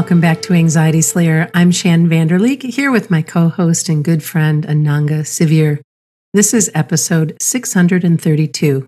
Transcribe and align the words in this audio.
Welcome 0.00 0.22
back 0.22 0.40
to 0.42 0.54
Anxiety 0.54 1.02
Slayer. 1.02 1.50
I'm 1.52 1.70
Shann 1.70 2.08
Vander 2.08 2.38
Leek 2.38 2.62
here 2.62 2.90
with 2.90 3.10
my 3.10 3.20
co 3.20 3.50
host 3.50 3.90
and 3.90 4.02
good 4.02 4.22
friend 4.22 4.66
Ananga 4.66 5.26
Sivyer. 5.26 5.78
This 6.32 6.54
is 6.54 6.70
episode 6.74 7.36
632. 7.38 8.86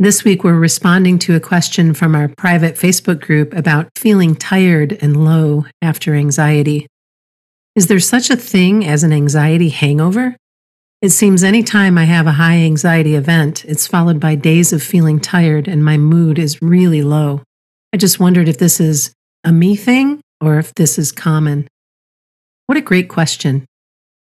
This 0.00 0.24
week, 0.24 0.42
we're 0.42 0.58
responding 0.58 1.20
to 1.20 1.36
a 1.36 1.40
question 1.40 1.94
from 1.94 2.16
our 2.16 2.26
private 2.36 2.74
Facebook 2.74 3.20
group 3.20 3.54
about 3.54 3.96
feeling 3.96 4.34
tired 4.34 4.98
and 5.00 5.24
low 5.24 5.66
after 5.80 6.16
anxiety. 6.16 6.88
Is 7.76 7.86
there 7.86 8.00
such 8.00 8.28
a 8.28 8.36
thing 8.36 8.84
as 8.84 9.04
an 9.04 9.12
anxiety 9.12 9.68
hangover? 9.68 10.34
It 11.00 11.10
seems 11.10 11.44
anytime 11.44 11.96
I 11.96 12.06
have 12.06 12.26
a 12.26 12.32
high 12.32 12.56
anxiety 12.56 13.14
event, 13.14 13.64
it's 13.66 13.86
followed 13.86 14.18
by 14.18 14.34
days 14.34 14.72
of 14.72 14.82
feeling 14.82 15.20
tired 15.20 15.68
and 15.68 15.84
my 15.84 15.96
mood 15.96 16.40
is 16.40 16.60
really 16.60 17.02
low. 17.02 17.42
I 17.92 17.98
just 17.98 18.18
wondered 18.18 18.48
if 18.48 18.58
this 18.58 18.80
is 18.80 19.12
a 19.44 19.52
me 19.52 19.76
thing 19.76 20.20
or 20.40 20.58
if 20.58 20.74
this 20.74 20.98
is 20.98 21.12
common. 21.12 21.68
What 22.66 22.78
a 22.78 22.82
great 22.82 23.08
question. 23.08 23.66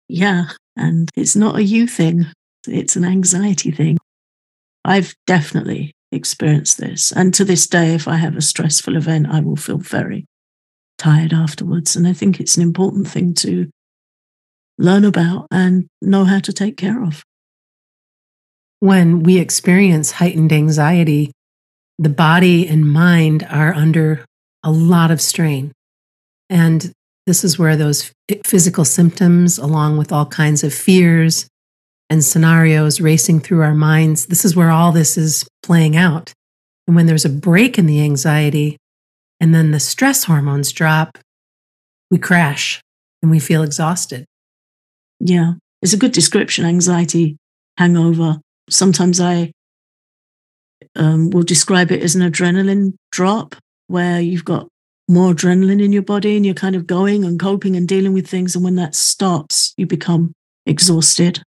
Yeah, 0.07 0.45
and 0.75 1.09
it's 1.15 1.35
not 1.35 1.55
a 1.55 1.63
you 1.63 1.87
thing, 1.87 2.27
it's 2.67 2.95
an 2.95 3.05
anxiety 3.05 3.71
thing. 3.71 3.97
I've 4.83 5.15
definitely 5.25 5.93
experienced 6.11 6.77
this. 6.77 7.11
And 7.11 7.33
to 7.33 7.43
this 7.43 7.67
day, 7.67 7.95
if 7.95 8.07
I 8.07 8.17
have 8.17 8.35
a 8.35 8.41
stressful 8.41 8.95
event, 8.95 9.27
I 9.29 9.39
will 9.39 9.55
feel 9.55 9.77
very 9.77 10.25
tired 10.97 11.33
afterwards. 11.33 11.95
And 11.95 12.07
I 12.07 12.13
think 12.13 12.39
it's 12.39 12.55
an 12.55 12.63
important 12.63 13.07
thing 13.07 13.33
to 13.35 13.69
learn 14.77 15.05
about 15.05 15.47
and 15.51 15.87
know 16.01 16.25
how 16.25 16.39
to 16.39 16.53
take 16.53 16.77
care 16.77 17.03
of. 17.03 17.23
When 18.79 19.23
we 19.23 19.39
experience 19.39 20.11
heightened 20.11 20.53
anxiety, 20.53 21.31
the 21.97 22.09
body 22.09 22.67
and 22.67 22.89
mind 22.89 23.47
are 23.49 23.73
under 23.73 24.25
a 24.65 24.71
lot 24.71 25.11
of 25.11 25.21
strain. 25.21 25.71
And 26.49 26.91
this 27.25 27.43
is 27.43 27.57
where 27.57 27.77
those 27.77 28.11
physical 28.45 28.83
symptoms, 28.83 29.57
along 29.57 29.97
with 29.97 30.11
all 30.11 30.25
kinds 30.25 30.63
of 30.63 30.73
fears 30.73 31.47
and 32.09 32.23
scenarios 32.23 32.99
racing 32.99 33.39
through 33.39 33.61
our 33.61 33.73
minds, 33.73 34.25
this 34.25 34.43
is 34.43 34.55
where 34.55 34.71
all 34.71 34.91
this 34.91 35.17
is 35.17 35.47
playing 35.63 35.95
out. 35.95 36.33
And 36.87 36.95
when 36.95 37.05
there's 37.05 37.25
a 37.25 37.29
break 37.29 37.77
in 37.77 37.85
the 37.85 38.01
anxiety 38.01 38.77
and 39.39 39.53
then 39.55 39.71
the 39.71 39.79
stress 39.79 40.25
hormones 40.25 40.71
drop, 40.71 41.17
we 42.11 42.17
crash 42.17 42.81
and 43.21 43.31
we 43.31 43.39
feel 43.39 43.63
exhausted. 43.63 44.25
Yeah, 45.19 45.53
it's 45.81 45.93
a 45.93 45.97
good 45.97 46.11
description 46.11 46.65
anxiety 46.65 47.37
hangover. 47.77 48.39
Sometimes 48.69 49.19
I 49.19 49.51
um, 50.95 51.29
will 51.31 51.43
describe 51.43 51.91
it 51.91 52.03
as 52.03 52.15
an 52.15 52.21
adrenaline 52.21 52.93
drop 53.11 53.55
where 53.87 54.19
you've 54.19 54.45
got 54.45 54.67
more 55.07 55.33
adrenaline 55.33 55.83
in 55.83 55.93
your 55.93 56.01
body 56.01 56.35
and 56.35 56.45
you're 56.45 56.55
kind 56.55 56.75
of 56.75 56.87
going 56.87 57.23
and 57.23 57.39
coping 57.39 57.75
and 57.75 57.87
dealing 57.87 58.13
with 58.13 58.27
things. 58.27 58.55
And 58.55 58.63
when 58.63 58.75
that 58.75 58.95
stops, 58.95 59.73
you 59.77 59.85
become 59.85 60.33
exhausted. 60.65 61.43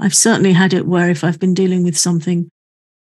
I've 0.00 0.14
certainly 0.14 0.52
had 0.52 0.74
it 0.74 0.86
where 0.86 1.08
if 1.08 1.22
I've 1.22 1.38
been 1.38 1.54
dealing 1.54 1.84
with 1.84 1.96
something 1.96 2.48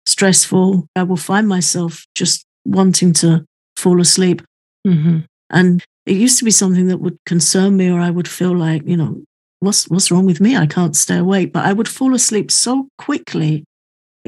stressful, 0.07 0.87
I 0.95 1.03
will 1.03 1.17
find 1.17 1.47
myself 1.47 2.05
just 2.15 2.45
wanting 2.65 3.13
to 3.13 3.45
fall 3.75 4.01
asleep. 4.01 4.41
Mm-hmm. 4.87 5.19
And 5.51 5.83
it 6.05 6.15
used 6.15 6.39
to 6.39 6.45
be 6.45 6.51
something 6.51 6.87
that 6.87 6.99
would 6.99 7.17
concern 7.25 7.77
me, 7.77 7.91
or 7.91 7.99
I 7.99 8.09
would 8.09 8.27
feel 8.27 8.55
like, 8.55 8.81
you 8.85 8.97
know, 8.97 9.21
what's 9.59 9.87
what's 9.89 10.09
wrong 10.11 10.25
with 10.25 10.41
me? 10.41 10.57
I 10.57 10.65
can't 10.65 10.95
stay 10.95 11.17
awake. 11.17 11.53
But 11.53 11.65
I 11.65 11.73
would 11.73 11.87
fall 11.87 12.15
asleep 12.15 12.49
so 12.49 12.87
quickly. 12.97 13.63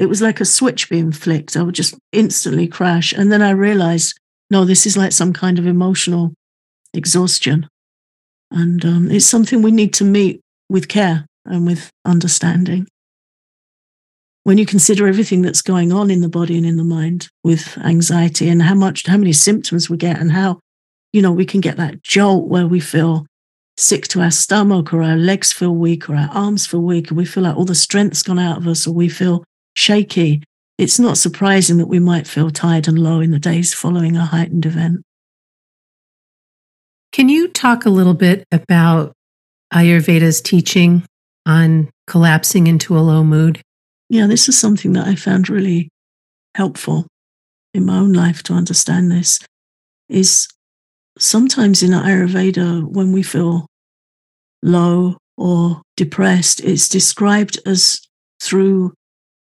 It 0.00 0.08
was 0.08 0.22
like 0.22 0.40
a 0.40 0.46
switch 0.46 0.88
being 0.88 1.12
flicked. 1.12 1.58
I 1.58 1.62
would 1.62 1.74
just 1.74 1.94
instantly 2.10 2.66
crash. 2.66 3.12
And 3.12 3.30
then 3.30 3.42
I 3.42 3.50
realized 3.50 4.18
no, 4.50 4.64
this 4.64 4.86
is 4.86 4.96
like 4.96 5.12
some 5.12 5.32
kind 5.32 5.58
of 5.58 5.66
emotional 5.66 6.32
exhaustion. 6.92 7.68
And 8.50 8.84
um, 8.84 9.10
it's 9.10 9.26
something 9.26 9.62
we 9.62 9.70
need 9.70 9.94
to 9.94 10.04
meet 10.04 10.40
with 10.68 10.88
care 10.88 11.26
and 11.44 11.66
with 11.66 11.90
understanding. 12.04 12.88
When 14.42 14.58
you 14.58 14.66
consider 14.66 15.06
everything 15.06 15.42
that's 15.42 15.62
going 15.62 15.92
on 15.92 16.10
in 16.10 16.22
the 16.22 16.28
body 16.28 16.56
and 16.56 16.66
in 16.66 16.76
the 16.76 16.82
mind 16.82 17.28
with 17.44 17.78
anxiety 17.78 18.48
and 18.48 18.62
how 18.62 18.74
much, 18.74 19.06
how 19.06 19.18
many 19.18 19.34
symptoms 19.34 19.88
we 19.88 19.98
get 19.98 20.18
and 20.18 20.32
how, 20.32 20.58
you 21.12 21.22
know, 21.22 21.30
we 21.30 21.44
can 21.44 21.60
get 21.60 21.76
that 21.76 22.02
jolt 22.02 22.48
where 22.48 22.66
we 22.66 22.80
feel 22.80 23.26
sick 23.76 24.08
to 24.08 24.20
our 24.22 24.30
stomach 24.30 24.92
or 24.92 25.02
our 25.02 25.16
legs 25.16 25.52
feel 25.52 25.74
weak 25.74 26.08
or 26.08 26.16
our 26.16 26.30
arms 26.32 26.66
feel 26.66 26.80
weak 26.80 27.08
and 27.08 27.16
we 27.16 27.24
feel 27.24 27.44
like 27.44 27.56
all 27.56 27.64
the 27.64 27.74
strength's 27.74 28.22
gone 28.22 28.38
out 28.38 28.58
of 28.58 28.66
us 28.66 28.86
or 28.86 28.92
we 28.92 29.08
feel 29.08 29.44
shaky 29.74 30.42
it's 30.80 30.98
not 30.98 31.18
surprising 31.18 31.76
that 31.76 31.88
we 31.88 31.98
might 31.98 32.26
feel 32.26 32.50
tired 32.50 32.88
and 32.88 32.98
low 32.98 33.20
in 33.20 33.32
the 33.32 33.38
days 33.38 33.74
following 33.74 34.16
a 34.16 34.24
heightened 34.24 34.64
event. 34.64 35.02
Can 37.12 37.28
you 37.28 37.48
talk 37.48 37.84
a 37.84 37.90
little 37.90 38.14
bit 38.14 38.44
about 38.50 39.12
Ayurveda's 39.74 40.40
teaching 40.40 41.04
on 41.44 41.90
collapsing 42.06 42.66
into 42.66 42.96
a 42.96 43.00
low 43.00 43.22
mood? 43.22 43.60
Yeah, 44.08 44.26
this 44.26 44.48
is 44.48 44.58
something 44.58 44.94
that 44.94 45.06
I 45.06 45.16
found 45.16 45.50
really 45.50 45.90
helpful 46.54 47.06
in 47.74 47.84
my 47.84 47.98
own 47.98 48.14
life 48.14 48.42
to 48.44 48.54
understand 48.54 49.10
this 49.10 49.38
is 50.08 50.48
sometimes 51.18 51.82
in 51.82 51.90
Ayurveda 51.90 52.90
when 52.90 53.12
we 53.12 53.22
feel 53.22 53.66
low 54.62 55.18
or 55.36 55.82
depressed, 55.98 56.60
it's 56.60 56.88
described 56.88 57.58
as 57.66 58.00
through 58.42 58.94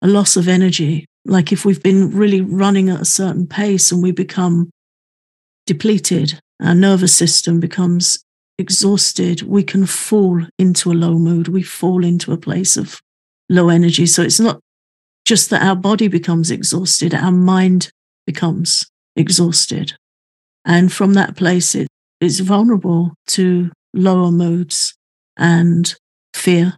a 0.03 0.07
loss 0.07 0.35
of 0.35 0.47
energy 0.47 1.07
like 1.25 1.51
if 1.51 1.63
we've 1.63 1.81
been 1.81 2.11
really 2.11 2.41
running 2.41 2.89
at 2.89 3.01
a 3.01 3.05
certain 3.05 3.47
pace 3.47 3.91
and 3.91 4.03
we 4.03 4.11
become 4.11 4.69
depleted, 5.65 6.39
our 6.61 6.75
nervous 6.75 7.15
system 7.15 7.59
becomes 7.59 8.23
exhausted, 8.57 9.41
we 9.43 9.63
can 9.63 9.85
fall 9.85 10.45
into 10.59 10.91
a 10.91 10.93
low 10.93 11.13
mood. 11.17 11.47
We 11.47 11.63
fall 11.63 12.03
into 12.03 12.33
a 12.33 12.37
place 12.37 12.75
of 12.75 12.99
low 13.49 13.69
energy. 13.69 14.05
So 14.05 14.21
it's 14.21 14.39
not 14.39 14.59
just 15.25 15.49
that 15.49 15.63
our 15.63 15.75
body 15.75 16.09
becomes 16.09 16.51
exhausted, 16.51 17.13
our 17.13 17.31
mind 17.31 17.89
becomes 18.27 18.85
exhausted. 19.15 19.93
And 20.65 20.91
from 20.91 21.13
that 21.13 21.37
place, 21.37 21.75
it 21.75 21.87
is 22.19 22.41
vulnerable 22.41 23.13
to 23.27 23.71
lower 23.93 24.31
moods 24.31 24.93
and 25.37 25.93
fear 26.33 26.75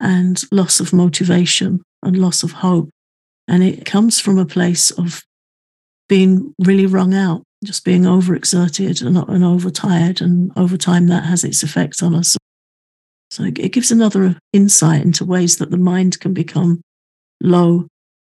and 0.00 0.42
loss 0.52 0.80
of 0.80 0.92
motivation 0.92 1.82
and 2.02 2.18
loss 2.18 2.42
of 2.42 2.52
hope 2.52 2.90
and 3.48 3.62
it 3.62 3.84
comes 3.84 4.20
from 4.20 4.38
a 4.38 4.46
place 4.46 4.90
of 4.92 5.22
being 6.08 6.54
really 6.58 6.86
wrung 6.86 7.14
out, 7.14 7.42
just 7.64 7.84
being 7.84 8.02
overexerted 8.02 9.04
and, 9.04 9.16
and 9.16 9.44
overtired. 9.44 10.20
And 10.20 10.52
over 10.56 10.76
time, 10.76 11.08
that 11.08 11.24
has 11.24 11.44
its 11.44 11.62
effect 11.62 12.02
on 12.02 12.14
us. 12.14 12.36
So 13.30 13.44
it 13.44 13.72
gives 13.72 13.90
another 13.90 14.38
insight 14.52 15.02
into 15.02 15.24
ways 15.24 15.56
that 15.56 15.70
the 15.70 15.78
mind 15.78 16.20
can 16.20 16.34
become 16.34 16.82
low 17.40 17.88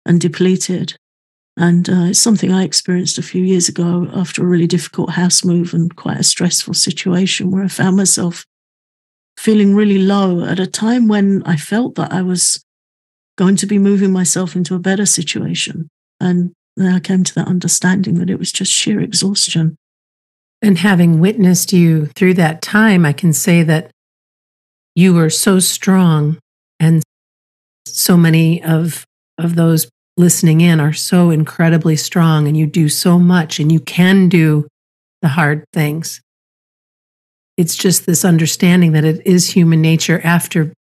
and 0.06 0.20
depleted. 0.20 0.96
And 1.56 1.90
uh, 1.90 2.06
it's 2.10 2.20
something 2.20 2.52
I 2.52 2.64
experienced 2.64 3.18
a 3.18 3.24
few 3.24 3.44
years 3.44 3.68
ago 3.68 4.08
after 4.14 4.44
a 4.44 4.48
really 4.48 4.68
difficult 4.68 5.12
house 5.12 5.44
move 5.44 5.74
and 5.74 5.96
quite 5.96 6.18
a 6.18 6.24
stressful 6.24 6.74
situation 6.74 7.52
where 7.52 7.64
I 7.64 7.68
found 7.68 7.98
myself 7.98 8.46
feeling 9.38 9.76
really 9.76 10.00
low 10.00 10.44
at 10.44 10.60
a 10.60 10.68
time 10.68 11.08
when 11.08 11.44
I 11.46 11.58
felt 11.58 11.96
that 11.96 12.12
I 12.12 12.22
was 12.22 12.64
going 13.38 13.56
to 13.58 13.66
be 13.66 13.80
moving 13.80 14.12
myself 14.12 14.56
into 14.56 14.76
a 14.76 14.80
better 14.80 15.06
situation. 15.06 15.88
And 16.20 16.52
then 16.76 16.94
I 16.94 17.00
came 17.00 17.24
to 17.24 17.36
that 17.36 17.48
understanding 17.48 18.16
that 18.16 18.30
it 18.30 18.40
was 18.40 18.52
just 18.52 18.72
sheer 18.72 19.00
exhaustion. 19.00 19.78
And 20.62 20.80
having 20.80 21.20
witnessed 21.20 21.72
you 21.72 22.08
through 22.08 22.34
that 22.36 22.62
time, 22.62 23.06
I 23.06 23.14
can 23.14 23.32
say 23.32 23.64
that 23.64 23.92
you 24.96 25.14
were 25.14 25.30
so 25.30 25.60
strong 25.60 26.40
and 26.80 27.04
so 27.86 28.18
many 28.18 28.64
of 28.64 29.06
of 29.38 29.56
those 29.56 29.88
listening 30.18 30.62
in 30.62 30.80
are 30.80 30.94
so 30.94 31.30
incredibly 31.30 31.96
strong 31.96 32.48
and 32.48 32.58
you 32.58 32.66
do 32.66 32.90
so 32.90 33.20
much 33.20 33.60
and 33.60 33.72
you 33.72 33.80
can 33.80 34.28
do 34.28 34.68
the 35.22 35.28
hard 35.28 35.64
things. 35.74 36.22
It's 37.56 37.76
just 37.76 38.08
this 38.08 38.26
understanding 38.26 38.94
that 38.94 39.06
it 39.06 39.26
is 39.28 39.52
human 39.52 39.82
nature 39.82 40.20
after 40.24 40.74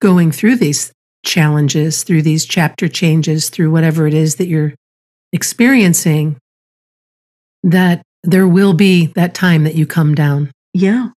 going 0.00 0.32
through 0.32 0.56
these 0.56 0.92
challenges, 1.24 2.02
through 2.02 2.22
these 2.22 2.44
chapter 2.44 2.88
changes, 2.88 3.50
through 3.50 3.70
whatever 3.70 4.06
it 4.06 4.14
is 4.14 4.36
that 4.36 4.48
you're 4.48 4.74
experiencing, 5.32 6.36
that 7.62 8.02
there 8.22 8.46
will 8.46 8.74
be 8.74 9.06
that 9.14 9.34
time 9.34 9.64
that 9.64 9.74
you 9.74 9.86
come 9.86 10.14
down. 10.14 10.50
Yeah. 10.74 11.08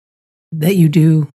That 0.53 0.77
you 0.77 0.89
do 0.89 1.29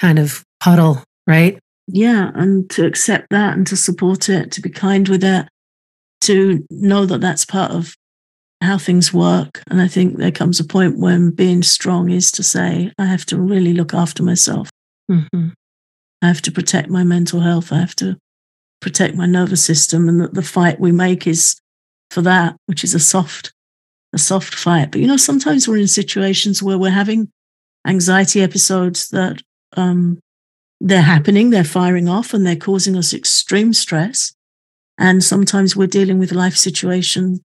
kind 0.00 0.18
of 0.18 0.42
puddle, 0.60 1.02
right? 1.26 1.58
Yeah. 1.86 2.30
And 2.34 2.68
to 2.70 2.84
accept 2.86 3.28
that 3.30 3.56
and 3.56 3.66
to 3.68 3.76
support 3.76 4.28
it, 4.28 4.52
to 4.52 4.60
be 4.60 4.70
kind 4.70 5.08
with 5.08 5.24
it, 5.24 5.48
to 6.22 6.64
know 6.70 7.06
that 7.06 7.20
that's 7.20 7.44
part 7.44 7.70
of 7.72 7.94
how 8.60 8.76
things 8.76 9.14
work. 9.14 9.62
And 9.68 9.80
I 9.80 9.88
think 9.88 10.16
there 10.18 10.32
comes 10.32 10.60
a 10.60 10.64
point 10.64 10.98
when 10.98 11.30
being 11.30 11.62
strong 11.62 12.10
is 12.10 12.30
to 12.32 12.42
say, 12.42 12.92
I 12.98 13.06
have 13.06 13.24
to 13.26 13.36
really 13.36 13.72
look 13.72 13.94
after 13.94 14.22
myself. 14.22 14.68
Mm-hmm. 15.10 15.50
I 16.22 16.28
have 16.28 16.42
to 16.42 16.52
protect 16.52 16.88
my 16.88 17.04
mental 17.04 17.40
health. 17.40 17.72
I 17.72 17.78
have 17.78 17.96
to 17.96 18.16
protect 18.80 19.14
my 19.14 19.26
nervous 19.26 19.64
system. 19.64 20.08
And 20.08 20.20
that 20.20 20.34
the 20.34 20.42
fight 20.42 20.80
we 20.80 20.92
make 20.92 21.26
is 21.26 21.60
for 22.10 22.22
that, 22.22 22.56
which 22.66 22.84
is 22.84 22.94
a 22.94 23.00
soft 23.00 23.52
a 24.14 24.18
soft 24.18 24.54
fight. 24.54 24.90
But 24.90 25.00
you 25.00 25.06
know, 25.06 25.18
sometimes 25.18 25.68
we're 25.68 25.76
in 25.76 25.88
situations 25.88 26.62
where 26.62 26.78
we're 26.78 26.90
having 26.90 27.30
anxiety 27.86 28.40
episodes 28.40 29.08
that 29.10 29.42
um, 29.76 30.18
they're 30.80 31.02
happening, 31.02 31.50
they're 31.50 31.64
firing 31.64 32.08
off, 32.08 32.32
and 32.32 32.46
they're 32.46 32.56
causing 32.56 32.96
us 32.96 33.12
extreme 33.12 33.72
stress. 33.72 34.32
And 34.96 35.22
sometimes 35.22 35.76
we're 35.76 35.86
dealing 35.86 36.18
with 36.18 36.32
life 36.32 36.56
situation 36.56 37.40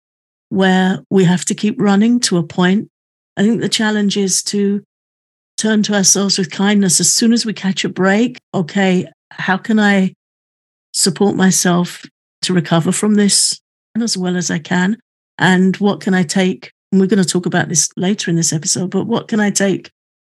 where 0.50 1.00
we 1.10 1.24
have 1.24 1.46
to 1.46 1.56
keep 1.56 1.80
running 1.80 2.20
to 2.22 2.38
a 2.38 2.44
point. 2.44 2.90
I 3.38 3.44
think 3.44 3.62
the 3.62 3.70
challenge 3.70 4.18
is 4.18 4.44
to 4.44 4.84
turn 5.60 5.84
to 5.84 5.94
ourselves 5.94 6.38
with 6.38 6.52
kindness 6.52 7.00
as 7.00 7.14
soon 7.14 7.34
as 7.34 7.46
we 7.46 7.54
catch 7.54 7.84
a 7.84 7.90
break. 7.90 8.38
Okay, 8.54 9.08
how 9.32 9.58
can 9.58 9.80
I 9.80 10.14
support 10.94 11.36
myself 11.36 12.06
to 12.44 12.54
recover 12.54 12.92
from 12.92 13.16
this 13.16 13.60
as 14.02 14.18
well 14.18 14.38
as 14.38 14.50
I 14.50 14.60
can? 14.60 14.98
And 15.38 15.76
what 15.78 16.02
can 16.02 16.14
I 16.14 16.24
take? 16.24 16.72
And 16.92 17.00
we're 17.00 17.08
going 17.08 17.24
to 17.24 17.30
talk 17.30 17.46
about 17.46 17.70
this 17.70 17.90
later 17.98 18.32
in 18.32 18.38
this 18.38 18.54
episode, 18.54 18.90
but 18.90 19.06
what 19.06 19.28
can 19.28 19.40
I 19.40 19.52
take 19.52 19.92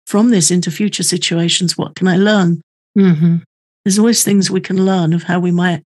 from 0.05 0.29
this 0.31 0.51
into 0.51 0.71
future 0.71 1.03
situations? 1.03 1.77
What 1.77 1.95
can 1.95 2.07
I 2.07 2.17
learn? 2.17 2.61
Mm-hmm. 2.97 3.37
There's 3.85 3.99
always 3.99 4.23
things 4.23 4.51
we 4.51 4.61
can 4.61 4.85
learn 4.85 5.13
of 5.13 5.23
how 5.23 5.39
we 5.39 5.51
might 5.51 5.83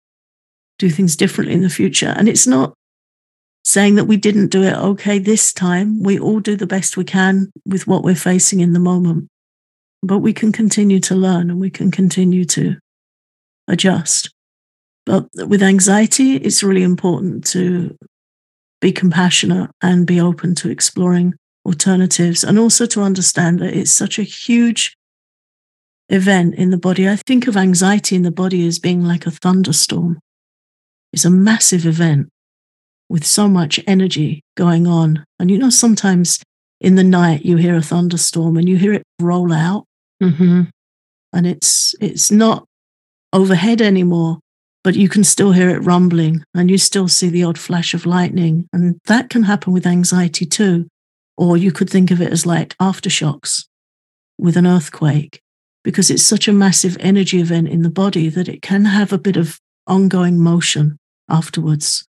do 0.79 0.89
things 0.89 1.15
differently 1.15 1.53
in 1.53 1.61
the 1.61 1.69
future. 1.69 2.13
And 2.17 2.27
it's 2.27 2.47
not 2.47 2.73
saying 3.65 3.95
that 3.95 4.05
we 4.05 4.15
didn't 4.15 4.49
do 4.49 4.61
it 4.63 4.75
okay 4.75 5.17
this 5.17 5.51
time. 5.51 6.01
We 6.01 6.19
all 6.19 6.39
do 6.39 6.55
the 6.55 6.67
best 6.67 6.95
we 6.95 7.03
can 7.03 7.51
with 7.65 7.87
what 7.87 8.03
we're 8.03 8.15
facing 8.15 8.59
in 8.59 8.73
the 8.73 8.79
moment. 8.79 9.27
But 10.03 10.19
we 10.19 10.33
can 10.33 10.51
continue 10.51 10.99
to 11.01 11.15
learn 11.15 11.49
and 11.49 11.59
we 11.59 11.71
can 11.71 11.89
continue 11.89 12.45
to 12.45 12.75
adjust. 13.67 14.31
But 15.07 15.27
with 15.33 15.63
anxiety, 15.63 16.35
it's 16.35 16.63
really 16.63 16.83
important 16.83 17.45
to 17.47 17.97
be 18.81 18.91
compassionate 18.91 19.71
and 19.81 20.05
be 20.05 20.21
open 20.21 20.53
to 20.55 20.69
exploring 20.69 21.33
alternatives 21.65 22.43
and 22.43 22.59
also 22.59 22.85
to 22.85 23.01
understand 23.01 23.59
that 23.59 23.73
it's 23.73 23.91
such 23.91 24.19
a 24.19 24.23
huge 24.23 24.95
event 26.09 26.53
in 26.53 26.69
the 26.69 26.77
body. 26.77 27.09
I 27.09 27.15
think 27.15 27.47
of 27.47 27.57
anxiety 27.57 28.15
in 28.15 28.21
the 28.21 28.31
body 28.31 28.67
as 28.67 28.77
being 28.77 29.03
like 29.03 29.25
a 29.25 29.31
thunderstorm. 29.31 30.19
It's 31.11 31.25
a 31.25 31.31
massive 31.31 31.87
event 31.87 32.29
with 33.09 33.25
so 33.25 33.47
much 33.47 33.79
energy 33.87 34.41
going 34.55 34.87
on. 34.87 35.23
And 35.39 35.51
you 35.51 35.57
know, 35.57 35.69
sometimes 35.69 36.41
in 36.81 36.95
the 36.95 37.03
night 37.03 37.45
you 37.45 37.57
hear 37.57 37.75
a 37.75 37.81
thunderstorm 37.81 38.57
and 38.57 38.67
you 38.67 38.77
hear 38.77 38.93
it 38.93 39.03
roll 39.21 39.53
out. 39.53 39.85
Mm-hmm. 40.21 40.63
And 41.33 41.47
it's 41.47 41.95
it's 41.99 42.31
not 42.31 42.65
overhead 43.33 43.81
anymore, 43.81 44.39
but 44.83 44.95
you 44.95 45.09
can 45.09 45.23
still 45.23 45.51
hear 45.51 45.69
it 45.69 45.79
rumbling 45.79 46.43
and 46.53 46.71
you 46.71 46.77
still 46.77 47.07
see 47.07 47.29
the 47.29 47.43
odd 47.43 47.57
flash 47.57 47.93
of 47.93 48.05
lightning. 48.05 48.67
And 48.71 48.99
that 49.05 49.29
can 49.29 49.43
happen 49.43 49.73
with 49.73 49.85
anxiety 49.85 50.45
too. 50.45 50.87
Or 51.37 51.57
you 51.57 51.71
could 51.71 51.89
think 51.89 52.11
of 52.11 52.21
it 52.21 52.31
as 52.31 52.45
like 52.45 52.77
aftershocks 52.77 53.65
with 54.37 54.55
an 54.55 54.65
earthquake, 54.65 55.41
because 55.83 56.09
it's 56.09 56.23
such 56.23 56.47
a 56.47 56.53
massive 56.53 56.97
energy 56.99 57.41
event 57.41 57.67
in 57.67 57.81
the 57.81 57.89
body 57.89 58.29
that 58.29 58.47
it 58.47 58.61
can 58.61 58.85
have 58.85 59.11
a 59.11 59.17
bit 59.17 59.35
of 59.35 59.59
ongoing 59.85 60.39
motion 60.39 60.97
afterwards. 61.29 62.05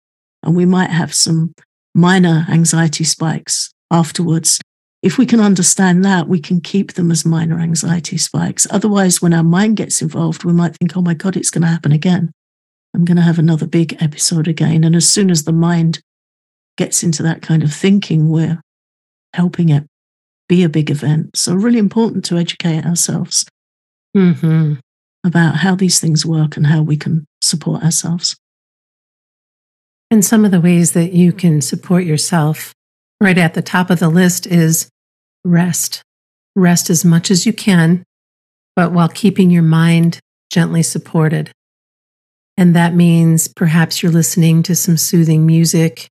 And 0.45 0.55
we 0.55 0.65
might 0.65 0.89
have 0.89 1.13
some 1.13 1.53
minor 1.93 2.45
anxiety 2.49 3.03
spikes 3.03 3.71
afterwards. 3.91 4.59
If 5.01 5.17
we 5.17 5.25
can 5.25 5.39
understand 5.39 6.03
that, 6.05 6.27
we 6.27 6.39
can 6.39 6.61
keep 6.61 6.93
them 6.93 7.11
as 7.11 7.25
minor 7.25 7.59
anxiety 7.59 8.17
spikes. 8.17 8.65
Otherwise, 8.71 9.21
when 9.21 9.33
our 9.33 9.43
mind 9.43 9.77
gets 9.77 10.01
involved, 10.01 10.43
we 10.43 10.53
might 10.53 10.75
think, 10.75 10.95
oh 10.97 11.01
my 11.01 11.13
God, 11.13 11.35
it's 11.37 11.51
going 11.51 11.61
to 11.61 11.67
happen 11.67 11.91
again. 11.91 12.31
I'm 12.93 13.05
going 13.05 13.17
to 13.17 13.23
have 13.23 13.39
another 13.39 13.67
big 13.67 14.01
episode 14.01 14.47
again. 14.47 14.83
And 14.83 14.95
as 14.95 15.07
soon 15.07 15.29
as 15.29 15.43
the 15.43 15.51
mind 15.51 16.01
gets 16.77 17.03
into 17.03 17.21
that 17.23 17.41
kind 17.41 17.61
of 17.61 17.73
thinking, 17.73 18.29
we're 18.29 18.61
helping 19.33 19.69
it 19.69 19.85
be 20.47 20.63
a 20.63 20.69
big 20.69 20.89
event. 20.89 21.35
So, 21.37 21.53
really 21.53 21.79
important 21.79 22.23
to 22.25 22.37
educate 22.37 22.85
ourselves 22.85 23.45
Mm-hmm. 24.15 24.75
about 25.25 25.57
how 25.57 25.75
these 25.75 25.99
things 25.99 26.25
work 26.25 26.55
and 26.55 26.67
how 26.67 26.81
we 26.81 26.95
can 26.95 27.25
support 27.41 27.83
ourselves. 27.83 28.37
And 30.11 30.23
some 30.23 30.45
of 30.45 30.51
the 30.51 30.61
ways 30.61 30.93
that 30.93 31.13
you 31.13 31.33
can 31.33 31.61
support 31.61 32.03
yourself 32.03 32.73
right 33.19 33.37
at 33.37 33.53
the 33.53 33.61
top 33.61 33.89
of 33.89 33.99
the 33.99 34.09
list 34.09 34.45
is 34.45 34.89
rest. 35.43 36.01
Rest 36.55 36.89
as 36.89 37.03
much 37.03 37.31
as 37.31 37.45
you 37.45 37.53
can, 37.53 38.03
but 38.75 38.91
while 38.91 39.09
keeping 39.09 39.51
your 39.51 39.63
mind 39.63 40.19
gently 40.49 40.83
supported. 40.83 41.51
And 42.57 42.75
that 42.75 42.93
means 42.93 43.47
perhaps 43.47 44.01
you're 44.01 44.11
listening 44.11 44.63
to 44.63 44.75
some 44.75 44.95
soothing 44.95 45.45
music 45.45 46.07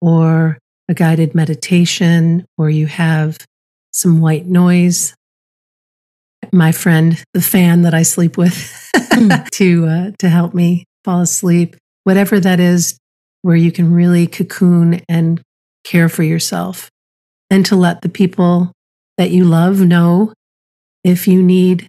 or 0.00 0.58
a 0.88 0.94
guided 0.94 1.34
meditation, 1.34 2.44
or 2.58 2.68
you 2.68 2.86
have 2.86 3.38
some 3.92 4.20
white 4.20 4.46
noise. 4.46 5.14
My 6.52 6.72
friend, 6.72 7.22
the 7.32 7.40
fan 7.40 7.82
that 7.82 7.94
I 7.94 8.02
sleep 8.02 8.36
with, 8.36 8.90
to 9.52 9.86
uh, 9.86 10.10
to 10.18 10.28
help 10.28 10.52
me 10.52 10.84
fall 11.04 11.20
asleep. 11.20 11.76
Whatever 12.04 12.40
that 12.40 12.60
is, 12.60 12.98
where 13.42 13.56
you 13.56 13.72
can 13.72 13.92
really 13.92 14.26
cocoon 14.26 15.02
and 15.08 15.40
care 15.84 16.08
for 16.08 16.22
yourself, 16.22 16.90
and 17.48 17.64
to 17.66 17.76
let 17.76 18.02
the 18.02 18.08
people 18.08 18.72
that 19.16 19.30
you 19.30 19.44
love 19.44 19.80
know 19.80 20.32
if 21.04 21.26
you 21.26 21.42
need 21.42 21.86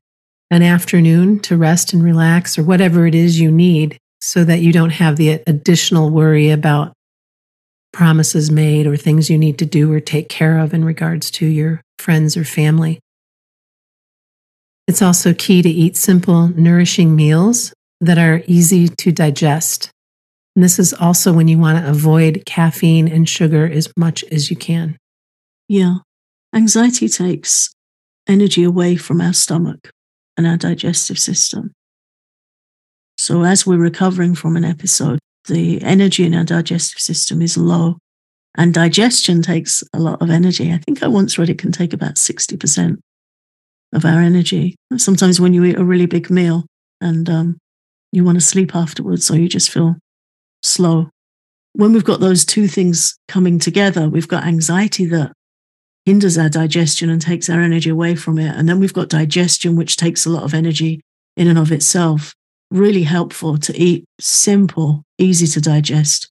an 0.49 0.63
afternoon 0.63 1.39
to 1.39 1.57
rest 1.57 1.93
and 1.93 2.03
relax, 2.03 2.57
or 2.57 2.63
whatever 2.63 3.05
it 3.05 3.15
is 3.15 3.39
you 3.39 3.51
need, 3.51 3.97
so 4.21 4.43
that 4.43 4.59
you 4.59 4.71
don't 4.73 4.91
have 4.91 5.15
the 5.15 5.41
additional 5.47 6.09
worry 6.09 6.49
about 6.49 6.93
promises 7.93 8.51
made 8.51 8.87
or 8.87 8.95
things 8.95 9.29
you 9.29 9.37
need 9.37 9.57
to 9.57 9.65
do 9.65 9.91
or 9.91 9.99
take 9.99 10.29
care 10.29 10.59
of 10.59 10.73
in 10.73 10.85
regards 10.85 11.29
to 11.31 11.45
your 11.45 11.81
friends 11.99 12.37
or 12.37 12.43
family. 12.43 12.99
It's 14.87 15.01
also 15.01 15.33
key 15.33 15.61
to 15.61 15.69
eat 15.69 15.95
simple, 15.95 16.47
nourishing 16.49 17.15
meals 17.15 17.73
that 17.99 18.17
are 18.17 18.43
easy 18.47 18.87
to 18.87 19.11
digest. 19.11 19.89
And 20.55 20.63
this 20.63 20.79
is 20.79 20.93
also 20.93 21.33
when 21.33 21.47
you 21.47 21.57
want 21.57 21.77
to 21.83 21.89
avoid 21.89 22.43
caffeine 22.45 23.07
and 23.07 23.27
sugar 23.27 23.65
as 23.65 23.91
much 23.95 24.23
as 24.25 24.49
you 24.49 24.57
can. 24.57 24.97
Yeah. 25.67 25.97
Anxiety 26.53 27.07
takes 27.07 27.69
energy 28.27 28.63
away 28.63 28.97
from 28.97 29.21
our 29.21 29.33
stomach 29.33 29.89
and 30.37 30.45
our 30.45 30.57
digestive 30.57 31.17
system. 31.17 31.71
So, 33.17 33.43
as 33.43 33.65
we're 33.65 33.77
recovering 33.77 34.35
from 34.35 34.57
an 34.57 34.65
episode, 34.65 35.19
the 35.47 35.81
energy 35.83 36.25
in 36.25 36.35
our 36.35 36.43
digestive 36.43 36.99
system 36.99 37.41
is 37.41 37.57
low, 37.57 37.97
and 38.57 38.73
digestion 38.73 39.41
takes 39.41 39.83
a 39.93 39.99
lot 39.99 40.21
of 40.21 40.29
energy. 40.29 40.71
I 40.71 40.79
think 40.79 41.03
I 41.03 41.07
once 41.07 41.37
read 41.37 41.49
it 41.49 41.59
can 41.59 41.71
take 41.71 41.93
about 41.93 42.15
60% 42.15 42.97
of 43.93 44.05
our 44.05 44.19
energy. 44.19 44.75
Sometimes, 44.97 45.39
when 45.39 45.53
you 45.53 45.63
eat 45.65 45.77
a 45.77 45.83
really 45.83 46.05
big 46.05 46.29
meal 46.29 46.65
and 46.99 47.29
um, 47.29 47.57
you 48.11 48.23
want 48.23 48.37
to 48.37 48.45
sleep 48.45 48.75
afterwards, 48.75 49.29
or 49.29 49.37
you 49.37 49.47
just 49.47 49.69
feel 49.69 49.95
slow. 50.63 51.09
When 51.73 51.93
we've 51.93 52.03
got 52.03 52.19
those 52.19 52.45
two 52.45 52.67
things 52.67 53.17
coming 53.27 53.59
together, 53.59 54.09
we've 54.09 54.27
got 54.27 54.43
anxiety 54.45 55.05
that 55.05 55.31
hinders 56.05 56.37
our 56.37 56.49
digestion 56.49 57.09
and 57.09 57.21
takes 57.21 57.49
our 57.49 57.61
energy 57.61 57.89
away 57.89 58.15
from 58.15 58.37
it. 58.37 58.55
And 58.55 58.67
then 58.67 58.79
we've 58.79 58.93
got 58.93 59.09
digestion, 59.09 59.75
which 59.75 59.97
takes 59.97 60.25
a 60.25 60.29
lot 60.29 60.43
of 60.43 60.53
energy 60.53 61.01
in 61.37 61.47
and 61.47 61.57
of 61.57 61.71
itself. 61.71 62.33
Really 62.71 63.03
helpful 63.03 63.57
to 63.57 63.77
eat 63.77 64.05
simple, 64.19 65.03
easy 65.17 65.47
to 65.47 65.61
digest 65.61 66.29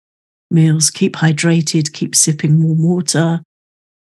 meals. 0.50 0.90
Keep 0.90 1.16
hydrated, 1.16 1.92
keep 1.92 2.14
sipping 2.14 2.62
warm 2.62 2.82
water, 2.82 3.42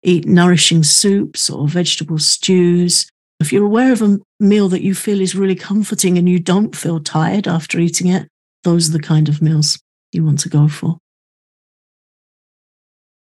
eat 0.03 0.25
nourishing 0.25 0.83
soups 0.83 1.49
or 1.49 1.67
vegetable 1.67 2.17
stews. 2.17 3.07
If 3.39 3.53
you're 3.53 3.65
aware 3.65 3.93
of 3.93 4.01
a 4.01 4.19
meal 4.39 4.67
that 4.69 4.81
you 4.81 4.95
feel 4.95 5.21
is 5.21 5.35
really 5.35 5.55
comforting 5.55 6.17
and 6.17 6.27
you 6.27 6.39
don't 6.39 6.75
feel 6.75 6.99
tired 6.99 7.47
after 7.47 7.79
eating 7.79 8.07
it, 8.07 8.27
those 8.63 8.89
are 8.89 8.93
the 8.93 8.99
kind 8.99 9.29
of 9.29 9.41
meals 9.41 9.79
you 10.11 10.23
want 10.25 10.39
to 10.39 10.49
go 10.49 10.67
for. 10.67 10.97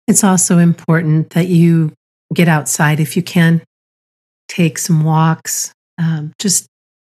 It's 0.07 0.23
also 0.23 0.57
important 0.57 1.31
that 1.31 1.47
you 1.47 1.91
get 2.33 2.47
outside 2.47 2.99
if 2.99 3.15
you 3.15 3.23
can, 3.23 3.61
take 4.47 4.77
some 4.77 5.03
walks, 5.03 5.73
um, 5.97 6.33
just 6.39 6.67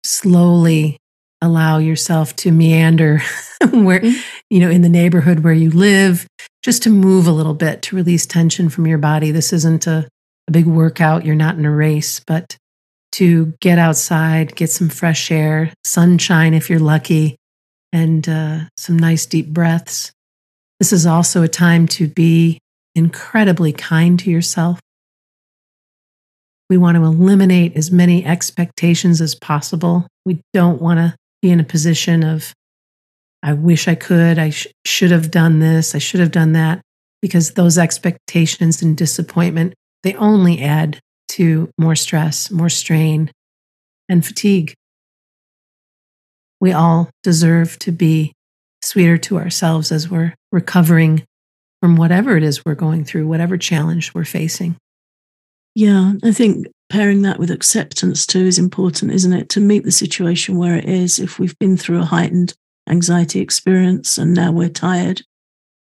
slowly 0.05 0.97
allow 1.41 1.79
yourself 1.79 2.35
to 2.37 2.51
meander 2.53 3.19
where, 3.73 4.01
Mm. 4.01 4.23
you 4.51 4.61
know, 4.61 4.71
in 4.71 4.83
the 4.83 4.89
neighborhood 4.89 5.41
where 5.41 5.53
you 5.55 5.71
live, 5.71 6.27
just 6.63 6.83
to 6.83 6.91
move 6.91 7.27
a 7.27 7.33
little 7.33 7.55
bit 7.55 7.83
to 7.83 7.97
release 7.97 8.27
tension 8.27 8.69
from 8.69 8.87
your 8.87 8.99
body. 8.99 9.31
This 9.31 9.53
isn't 9.53 9.87
a, 9.87 10.09
a 10.49 10.51
big 10.51 10.67
workout, 10.67 11.25
you're 11.25 11.35
not 11.37 11.57
in 11.57 11.65
a 11.65 11.71
race, 11.75 12.21
but 12.27 12.57
to 13.13 13.55
get 13.61 13.79
outside, 13.79 14.55
get 14.57 14.71
some 14.71 14.89
fresh 14.89 15.31
air, 15.31 15.73
sunshine 15.85 16.55
if 16.55 16.69
you're 16.69 16.79
lucky, 16.79 17.37
and 17.93 18.29
uh, 18.29 18.61
some 18.77 18.99
nice 18.99 19.27
deep 19.27 19.49
breaths. 19.49 20.13
This 20.79 20.93
is 20.93 21.07
also 21.07 21.43
a 21.43 21.49
time 21.49 21.87
to 21.89 22.09
be 22.09 22.59
incredibly 22.95 23.73
kind 23.73 24.19
to 24.21 24.31
yourself. 24.31 24.81
We 26.69 26.79
want 26.79 26.97
to 26.97 27.05
eliminate 27.05 27.77
as 27.77 27.91
many 27.91 28.25
expectations 28.25 29.21
as 29.21 29.35
possible. 29.35 30.07
We 30.25 30.41
don't 30.53 30.81
want 30.81 30.99
to 30.99 31.17
be 31.43 31.51
in 31.51 31.61
a 31.61 31.65
position 31.65 32.23
of, 32.23 32.53
I 33.43 33.55
wish 33.55 33.89
I 33.89 33.95
could, 33.95 34.39
I 34.39 34.51
sh- 34.51 34.69
should 34.85 35.11
have 35.11 35.31
done 35.31 35.59
this, 35.61 35.95
I 35.95 35.99
should 35.99 36.21
have 36.21 36.31
done 36.31 36.53
that. 36.53 36.81
because 37.23 37.53
those 37.53 37.77
expectations 37.79 38.83
and 38.83 38.97
disappointment, 38.97 39.75
they 40.03 40.15
only 40.15 40.61
add 40.63 40.99
to 41.29 41.71
more 41.79 41.95
stress, 41.95 42.51
more 42.51 42.71
strain, 42.71 43.31
and 44.09 44.25
fatigue. 44.25 44.75
We 46.61 46.73
all 46.73 47.11
deserve 47.23 47.79
to 47.81 47.93
be 47.93 48.33
sweeter 48.83 49.19
to 49.19 49.39
ourselves 49.39 49.93
as 49.93 50.09
we're 50.11 50.35
recovering 50.53 51.25
from 51.81 51.97
whatever 51.97 52.37
it 52.37 52.43
is 52.43 52.65
we're 52.65 52.75
going 52.75 53.05
through, 53.05 53.27
whatever 53.27 53.57
challenge 53.57 54.13
we're 54.15 54.25
facing. 54.25 54.77
Yeah, 55.75 56.15
I 56.23 56.33
think 56.33 56.67
pairing 56.91 57.23
that 57.23 57.39
with 57.39 57.51
acceptance 57.51 58.27
too 58.27 58.41
is 58.41 58.59
important, 58.59 59.13
isn't 59.13 59.33
it? 59.33 59.49
To 59.51 59.61
meet 59.61 59.85
the 59.85 59.93
situation 59.93 60.59
where 60.59 60.77
it 60.77 60.85
is. 60.85 61.19
If 61.19 61.39
we've 61.39 61.59
been 61.59 61.77
through 61.77 62.01
a 62.01 62.05
heightened 62.05 62.53
anxiety 62.89 63.41
experience 63.41 64.19
and 64.19 64.35
now 64.35 64.53
we're 64.53 64.69
tired, 64.69 65.23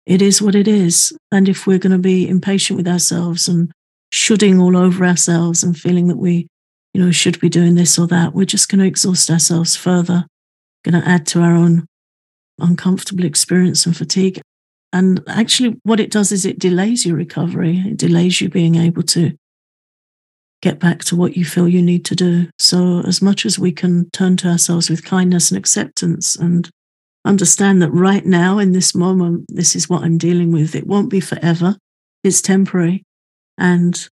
it 0.06 0.22
is 0.22 0.42
what 0.42 0.56
it 0.56 0.68
is. 0.68 1.16
And 1.32 1.48
if 1.48 1.68
we're 1.68 1.78
going 1.78 1.92
to 1.92 1.98
be 1.98 2.28
impatient 2.28 2.78
with 2.78 2.88
ourselves 2.88 3.48
and 3.48 3.72
shoulding 4.10 4.60
all 4.60 4.76
over 4.76 5.06
ourselves 5.06 5.64
and 5.64 5.78
feeling 5.78 6.08
that 6.08 6.18
we, 6.18 6.48
you 6.94 7.04
know, 7.04 7.12
should 7.12 7.40
be 7.40 7.50
doing 7.50 7.76
this 7.76 8.00
or 8.00 8.08
that, 8.08 8.34
we're 8.34 8.46
just 8.46 8.70
going 8.70 8.80
to 8.80 8.88
exhaust 8.88 9.30
ourselves 9.30 9.76
further, 9.76 10.26
going 10.90 11.02
to 11.02 11.08
add 11.08 11.26
to 11.28 11.42
our 11.42 11.54
own 11.54 11.86
uncomfortable 12.60 13.26
experience 13.26 13.86
and 13.86 13.96
fatigue. 13.96 14.42
And 14.94 15.22
actually, 15.28 15.80
what 15.84 16.00
it 16.00 16.12
does 16.12 16.32
is 16.32 16.46
it 16.46 16.60
delays 16.60 17.06
your 17.06 17.18
recovery. 17.18 17.84
It 17.86 17.98
delays 17.98 18.40
you 18.40 18.50
being 18.50 18.76
able 18.76 19.04
to 19.04 19.34
get 20.62 20.80
back 20.80 21.04
to 21.04 21.16
what 21.16 21.38
you 21.38 21.46
feel 21.46 21.68
you 21.68 21.82
need 21.82 22.06
to 22.06 22.16
do. 22.16 22.50
So, 22.58 23.02
as 23.02 23.22
much 23.22 23.46
as 23.46 23.60
we 23.60 23.72
can 23.72 24.10
turn 24.12 24.38
to 24.38 24.48
ourselves 24.48 24.90
with 24.90 25.04
kindness 25.04 25.52
and 25.52 25.58
acceptance 25.58 26.36
and 26.36 26.70
understand 27.26 27.82
that 27.82 27.92
right 27.92 28.26
now, 28.26 28.60
in 28.60 28.72
this 28.72 28.96
moment, 28.96 29.46
this 29.50 29.76
is 29.76 29.90
what 29.90 30.04
I'm 30.04 30.18
dealing 30.18 30.52
with, 30.52 30.74
it 30.74 30.88
won't 30.88 31.10
be 31.10 31.20
forever, 31.20 31.76
it's 32.24 32.42
temporary. 32.42 33.04
And 33.58 34.08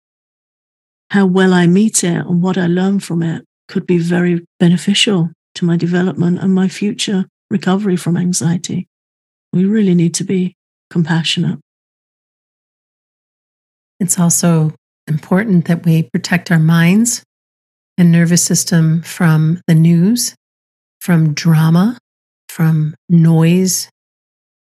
how 1.11 1.25
well 1.25 1.53
I 1.53 1.67
meet 1.67 2.03
it 2.03 2.15
and 2.15 2.41
what 2.41 2.57
I 2.57 2.67
learn 2.67 2.99
from 2.99 3.23
it 3.23 3.45
could 3.67 3.87
be 3.87 3.97
very 3.97 4.45
beneficial 4.59 5.29
to 5.55 5.65
my 5.65 5.77
development 5.77 6.39
and 6.39 6.53
my 6.53 6.67
future 6.67 7.25
recovery 7.49 7.95
from 7.95 8.17
anxiety. 8.17 8.87
We 9.53 9.65
really 9.65 9.95
need 9.95 10.13
to 10.15 10.23
be 10.23 10.55
compassionate. 10.89 11.59
It's 13.99 14.19
also 14.19 14.73
important 15.07 15.65
that 15.65 15.85
we 15.85 16.09
protect 16.13 16.51
our 16.51 16.59
minds 16.59 17.23
and 17.97 18.11
nervous 18.11 18.43
system 18.43 19.01
from 19.01 19.61
the 19.67 19.75
news, 19.75 20.35
from 20.99 21.33
drama, 21.33 21.97
from 22.49 22.95
noise 23.09 23.89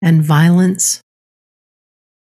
and 0.01 0.21
violence. 0.21 1.01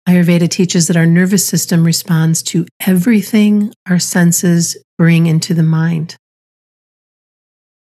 Ayurveda 0.08 0.48
teaches 0.48 0.88
that 0.88 0.96
our 0.96 1.06
nervous 1.06 1.46
system 1.46 1.84
responds 1.84 2.42
to 2.42 2.66
everything 2.86 3.72
our 3.88 3.98
senses 3.98 4.76
bring 4.96 5.26
into 5.26 5.54
the 5.54 5.62
mind. 5.62 6.16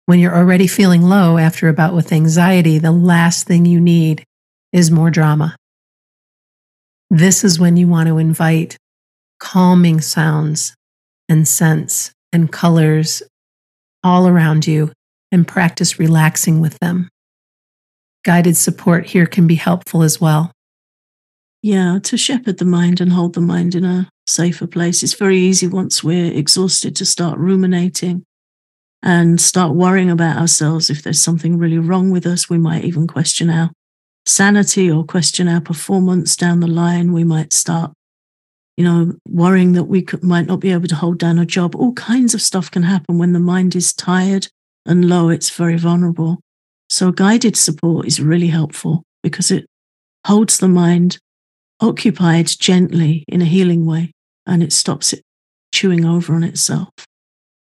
When 0.07 0.19
you're 0.19 0.37
already 0.37 0.67
feeling 0.67 1.03
low 1.03 1.39
after 1.39 1.69
a 1.69 1.73
bout 1.73 1.95
with 1.95 2.13
anxiety, 2.13 2.79
the 2.79 2.91
last 2.91 3.47
thing 3.47 3.65
you 3.65 3.81
need 3.81 4.25
is 4.73 4.91
more 4.91 5.11
drama. 5.11 5.55
This 7.09 7.45
is 7.45 7.61
when 7.61 7.77
you 7.77 7.87
want 7.87 8.09
to 8.09 8.19
invite 8.19 8.77
calming 9.39 10.01
sounds 10.01 10.75
and 11.29 11.47
scents 11.47 12.13
and 12.33 12.51
colors 12.51 13.23
all 14.03 14.27
around 14.27 14.67
you 14.67 14.93
and 15.31 15.47
practice 15.47 15.99
relaxing 15.99 16.61
with 16.61 16.79
them. 16.81 17.09
Guided 18.25 18.57
support 18.57 19.07
here 19.07 19.27
can 19.27 19.47
be 19.47 19.55
helpful 19.55 20.03
as 20.03 20.21
well. 20.21 20.53
Yeah, 21.63 22.01
to 22.03 22.17
shepherd 22.17 22.59
the 22.59 22.65
mind 22.65 23.01
and 23.01 23.13
hold 23.13 23.35
the 23.35 23.41
mind 23.41 23.77
in 23.77 23.85
a 23.85 24.09
safer 24.27 24.67
place. 24.67 25.03
It's 25.05 25.15
very 25.15 25.39
easy 25.39 25.69
once 25.69 26.03
we're 26.03 26.33
exhausted 26.33 26.97
to 26.97 27.07
start 27.07 27.39
ruminating 27.39 28.25
and 29.03 29.41
start 29.41 29.75
worrying 29.75 30.11
about 30.11 30.37
ourselves. 30.37 30.91
If 30.91 31.03
there's 31.03 31.23
something 31.23 31.59
really 31.59 31.79
wrong 31.79 32.11
with 32.11 32.27
us, 32.27 32.49
we 32.49 32.59
might 32.59 32.85
even 32.85 33.07
question 33.07 33.51
our 33.51 33.71
sanity 34.27 34.91
or 34.91 35.05
question 35.05 35.49
our 35.49 35.61
performance 35.61 36.37
down 36.37 36.61
the 36.61 36.67
line. 36.67 37.13
We 37.13 37.25
might 37.25 37.53
start 37.53 37.93
you 38.77 38.85
know, 38.85 39.13
worrying 39.29 39.73
that 39.73 39.85
we 39.85 40.03
could, 40.03 40.23
might 40.23 40.47
not 40.47 40.61
be 40.61 40.73
able 40.73 40.89
to 40.89 40.95
hold 40.95 41.19
down 41.19 41.39
a 41.39 41.47
job. 41.47 41.77
All 41.77 41.93
kinds 41.93 42.35
of 42.35 42.41
stuff 42.41 42.71
can 42.71 42.83
happen 42.83 43.19
when 43.19 43.33
the 43.33 43.41
mind 43.41 43.77
is 43.77 43.93
tired 43.93 44.49
and 44.87 45.09
low. 45.09 45.29
It's 45.29 45.51
very 45.51 45.77
vulnerable. 45.77 46.41
So, 46.89 47.13
guided 47.13 47.57
support 47.57 48.07
is 48.07 48.21
really 48.21 48.49
helpful 48.49 49.03
because 49.23 49.51
it 49.51 49.67
holds 50.27 50.59
the 50.59 50.69
mind 50.69 51.19
occupied 51.81 52.47
gently 52.47 53.25
in 53.29 53.43
a 53.43 53.47
healing 53.47 53.87
way 53.87 54.13
and 54.47 54.63
it 54.63 54.73
stops 54.73 55.13
it 55.13 55.23
chewing 55.73 56.05
over 56.05 56.35
on 56.35 56.45
itself. 56.45 56.91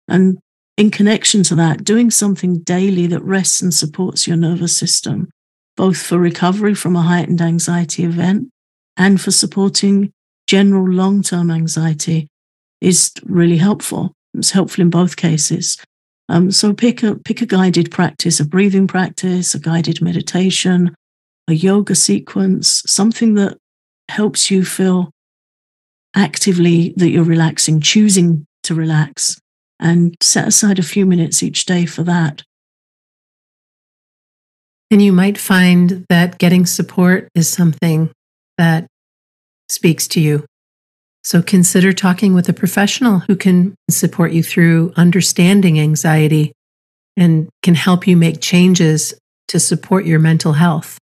And 0.07 0.37
in 0.77 0.89
connection 0.89 1.43
to 1.43 1.55
that, 1.55 1.83
doing 1.83 2.09
something 2.09 2.59
daily 2.59 3.07
that 3.07 3.23
rests 3.23 3.61
and 3.61 3.73
supports 3.73 4.27
your 4.27 4.37
nervous 4.37 4.75
system, 4.75 5.29
both 5.77 5.97
for 6.01 6.17
recovery 6.17 6.73
from 6.73 6.95
a 6.95 7.01
heightened 7.01 7.41
anxiety 7.41 8.03
event 8.03 8.49
and 8.97 9.21
for 9.21 9.31
supporting 9.31 10.11
general 10.47 10.87
long 10.87 11.21
term 11.21 11.51
anxiety 11.51 12.27
is 12.81 13.11
really 13.23 13.57
helpful. 13.57 14.13
It's 14.33 14.51
helpful 14.51 14.81
in 14.81 14.89
both 14.89 15.15
cases. 15.15 15.77
Um, 16.29 16.51
so 16.51 16.73
pick 16.73 17.03
a 17.03 17.15
pick 17.15 17.41
a 17.41 17.45
guided 17.45 17.91
practice, 17.91 18.39
a 18.39 18.45
breathing 18.45 18.87
practice, 18.87 19.53
a 19.53 19.59
guided 19.59 20.01
meditation, 20.01 20.95
a 21.47 21.53
yoga 21.53 21.95
sequence, 21.95 22.81
something 22.87 23.35
that 23.35 23.57
helps 24.09 24.49
you 24.49 24.65
feel 24.65 25.11
actively 26.15 26.93
that 26.97 27.09
you're 27.09 27.23
relaxing, 27.23 27.81
choosing 27.81 28.45
to 28.63 28.75
relax, 28.75 29.39
and 29.83 30.15
set 30.21 30.47
aside 30.47 30.79
a 30.79 30.83
few 30.83 31.05
minutes 31.05 31.43
each 31.43 31.65
day 31.65 31.85
for 31.85 32.03
that. 32.03 32.41
And 34.89 35.01
you 35.01 35.11
might 35.11 35.37
find 35.37 36.05
that 36.09 36.39
getting 36.39 36.65
support 36.65 37.27
is 37.35 37.49
something 37.49 38.11
that 38.57 38.87
speaks 39.69 40.07
to 40.09 40.21
you. 40.21 40.45
So 41.23 41.41
consider 41.41 41.93
talking 41.93 42.33
with 42.33 42.47
a 42.47 42.53
professional 42.53 43.19
who 43.19 43.35
can 43.35 43.75
support 43.89 44.31
you 44.31 44.43
through 44.43 44.93
understanding 44.95 45.79
anxiety 45.79 46.53
and 47.17 47.49
can 47.61 47.75
help 47.75 48.07
you 48.07 48.15
make 48.15 48.41
changes 48.41 49.13
to 49.49 49.59
support 49.59 50.05
your 50.05 50.19
mental 50.19 50.53
health. 50.53 50.97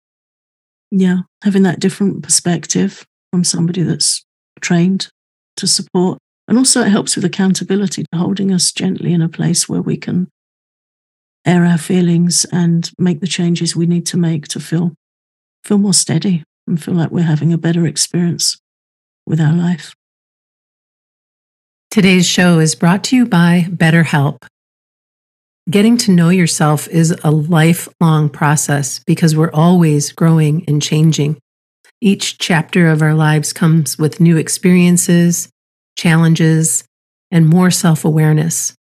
Yeah, 0.91 1.19
having 1.43 1.63
that 1.63 1.79
different 1.79 2.24
perspective 2.24 3.05
from 3.31 3.43
somebody 3.43 3.83
that's 3.83 4.24
trained 4.62 5.09
to 5.57 5.67
support. 5.67 6.17
And 6.50 6.58
also, 6.58 6.82
it 6.82 6.89
helps 6.89 7.15
with 7.15 7.24
accountability, 7.24 8.06
holding 8.13 8.51
us 8.51 8.72
gently 8.72 9.13
in 9.13 9.22
a 9.22 9.29
place 9.29 9.70
where 9.70 9.84
we 9.84 9.96
can 9.96 10.29
air 11.46 11.63
our 11.63 11.77
feelings 11.77 12.44
and 12.51 12.89
make 12.98 13.20
the 13.20 13.27
changes 13.27 13.75
we 13.75 13.86
need 13.86 14.08
to 14.08 14.18
make 14.18 14.48
to 14.48 14.60
feel 14.60 14.94
feel 15.63 15.77
more 15.77 15.94
steady 15.94 16.44
and 16.65 16.82
feel 16.82 16.96
like 16.96 17.12
we're 17.12 17.22
having 17.22 17.53
a 17.53 17.58
better 17.58 17.86
experience 17.86 18.58
with 19.27 19.39
our 19.39 19.53
life. 19.53 19.94
Today's 21.91 22.27
show 22.27 22.58
is 22.58 22.74
brought 22.74 23.03
to 23.06 23.15
you 23.15 23.27
by 23.27 23.68
BetterHelp. 23.70 24.48
Getting 25.70 25.98
to 25.98 26.12
know 26.12 26.29
yourself 26.29 26.88
is 26.88 27.15
a 27.24 27.29
lifelong 27.29 28.27
process 28.27 29.00
because 29.06 29.36
we're 29.36 29.51
always 29.51 30.12
growing 30.12 30.63
and 30.68 30.82
changing. 30.82 31.38
Each 32.01 32.39
chapter 32.39 32.89
of 32.89 33.03
our 33.03 33.13
lives 33.13 33.53
comes 33.53 34.00
with 34.00 34.20
new 34.20 34.38
experiences, 34.38 35.48
challenges, 36.00 36.86
and 37.29 37.48
more 37.48 37.70
self 37.70 38.06
awareness. 38.06 38.74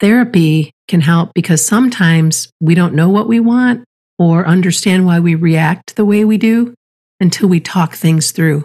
Therapy 0.00 0.72
can 0.88 1.02
help 1.02 1.32
because 1.34 1.64
sometimes 1.64 2.50
we 2.60 2.74
don't 2.74 2.94
know 2.94 3.10
what 3.10 3.28
we 3.28 3.38
want 3.38 3.84
or 4.18 4.46
understand 4.46 5.04
why 5.04 5.20
we 5.20 5.34
react 5.34 5.96
the 5.96 6.04
way 6.04 6.24
we 6.24 6.38
do 6.38 6.74
until 7.20 7.48
we 7.48 7.60
talk 7.60 7.94
things 7.94 8.30
through. 8.30 8.64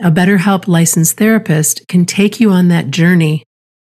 A 0.00 0.10
BetterHelp 0.10 0.68
licensed 0.68 1.16
therapist 1.16 1.82
can 1.88 2.04
take 2.04 2.38
you 2.38 2.50
on 2.50 2.68
that 2.68 2.90
journey 2.90 3.44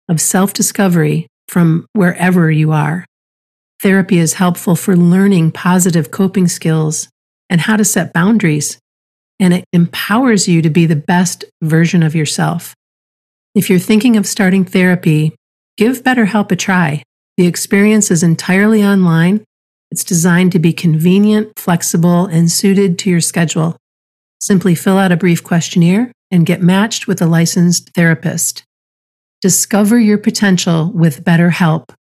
of 0.09 0.21
self 0.21 0.53
discovery 0.53 1.27
from 1.49 1.87
wherever 1.95 2.51
you 2.51 2.71
are. 2.73 3.07
Therapy 3.81 4.19
is 4.19 4.35
helpful 4.35 4.77
for 4.77 4.95
learning 4.95 5.53
positive 5.53 6.11
coping 6.11 6.49
skills 6.49 7.09
and 7.49 7.63
how 7.63 7.77
to 7.77 7.85
set 7.85 8.13
boundaries, 8.13 8.79
and 9.41 9.55
it 9.55 9.65
empowers 9.73 10.49
you 10.49 10.63
to 10.63 10.71
be 10.71 10.87
the 10.87 10.97
best 10.97 11.45
version 11.63 12.03
of 12.03 12.15
yourself. 12.15 12.75
If 13.55 13.71
you're 13.71 13.79
thinking 13.79 14.17
of 14.17 14.27
starting 14.27 14.65
therapy, 14.65 15.35
give 15.77 16.03
BetterHelp 16.03 16.53
a 16.53 16.57
try. 16.57 17.03
The 17.37 17.47
experience 17.47 18.11
is 18.11 18.23
entirely 18.23 18.85
online 18.85 19.45
it's 19.91 20.05
designed 20.05 20.53
to 20.53 20.59
be 20.59 20.73
convenient, 20.73 21.53
flexible, 21.57 22.27
and 22.27 22.51
suited 22.51 22.99
to 23.01 23.11
your 23.11 23.21
schedule. 23.21 23.77
Simply 24.41 24.75
fill 24.75 24.99
out 24.99 25.13
a 25.13 25.17
brief 25.17 25.43
questionnaire 25.43 26.13
and 26.31 26.47
get 26.47 26.63
matched 26.63 27.07
with 27.07 27.23
a 27.23 27.27
licensed 27.27 27.91
therapist. 27.95 28.65
Discover 29.41 29.99
your 29.99 30.19
potential 30.19 30.93
with 30.93 31.25
BetterHelp. 31.25 31.95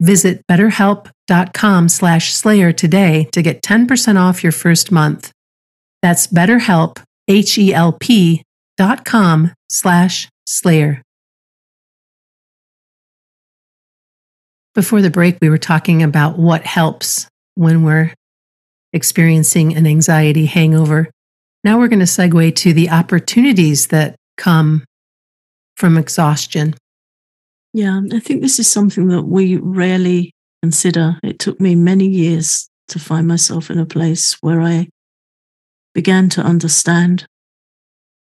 Visit 0.00 0.44
betterhelp.com 0.50 1.88
slash 1.88 2.32
slayer 2.32 2.72
today 2.72 3.28
to 3.32 3.42
get 3.42 3.62
10% 3.62 4.18
off 4.18 4.42
your 4.42 4.52
first 4.52 4.90
month. 4.90 5.30
That's 6.02 6.26
betterhelp, 6.26 7.02
H-E-L-P 7.28 8.42
dot 8.76 9.04
com 9.04 9.52
slash 9.68 10.28
slayer. 10.46 11.02
Before 14.74 15.02
the 15.02 15.10
break, 15.10 15.38
we 15.40 15.50
were 15.50 15.58
talking 15.58 16.02
about 16.02 16.38
what 16.38 16.64
helps 16.64 17.28
when 17.54 17.84
we're 17.84 18.14
experiencing 18.92 19.76
an 19.76 19.86
anxiety 19.86 20.46
hangover. 20.46 21.10
Now 21.64 21.78
we're 21.78 21.88
going 21.88 21.98
to 21.98 22.04
segue 22.06 22.54
to 22.56 22.72
the 22.72 22.88
opportunities 22.88 23.88
that 23.88 24.16
come 24.36 24.84
from 25.76 25.98
exhaustion. 25.98 26.74
Yeah, 27.72 28.00
I 28.12 28.20
think 28.20 28.42
this 28.42 28.58
is 28.58 28.70
something 28.70 29.08
that 29.08 29.22
we 29.22 29.56
rarely 29.56 30.32
consider. 30.62 31.18
It 31.22 31.38
took 31.38 31.60
me 31.60 31.74
many 31.74 32.06
years 32.06 32.68
to 32.88 32.98
find 32.98 33.28
myself 33.28 33.70
in 33.70 33.78
a 33.78 33.86
place 33.86 34.36
where 34.40 34.60
I 34.60 34.88
began 35.94 36.28
to 36.30 36.42
understand 36.42 37.26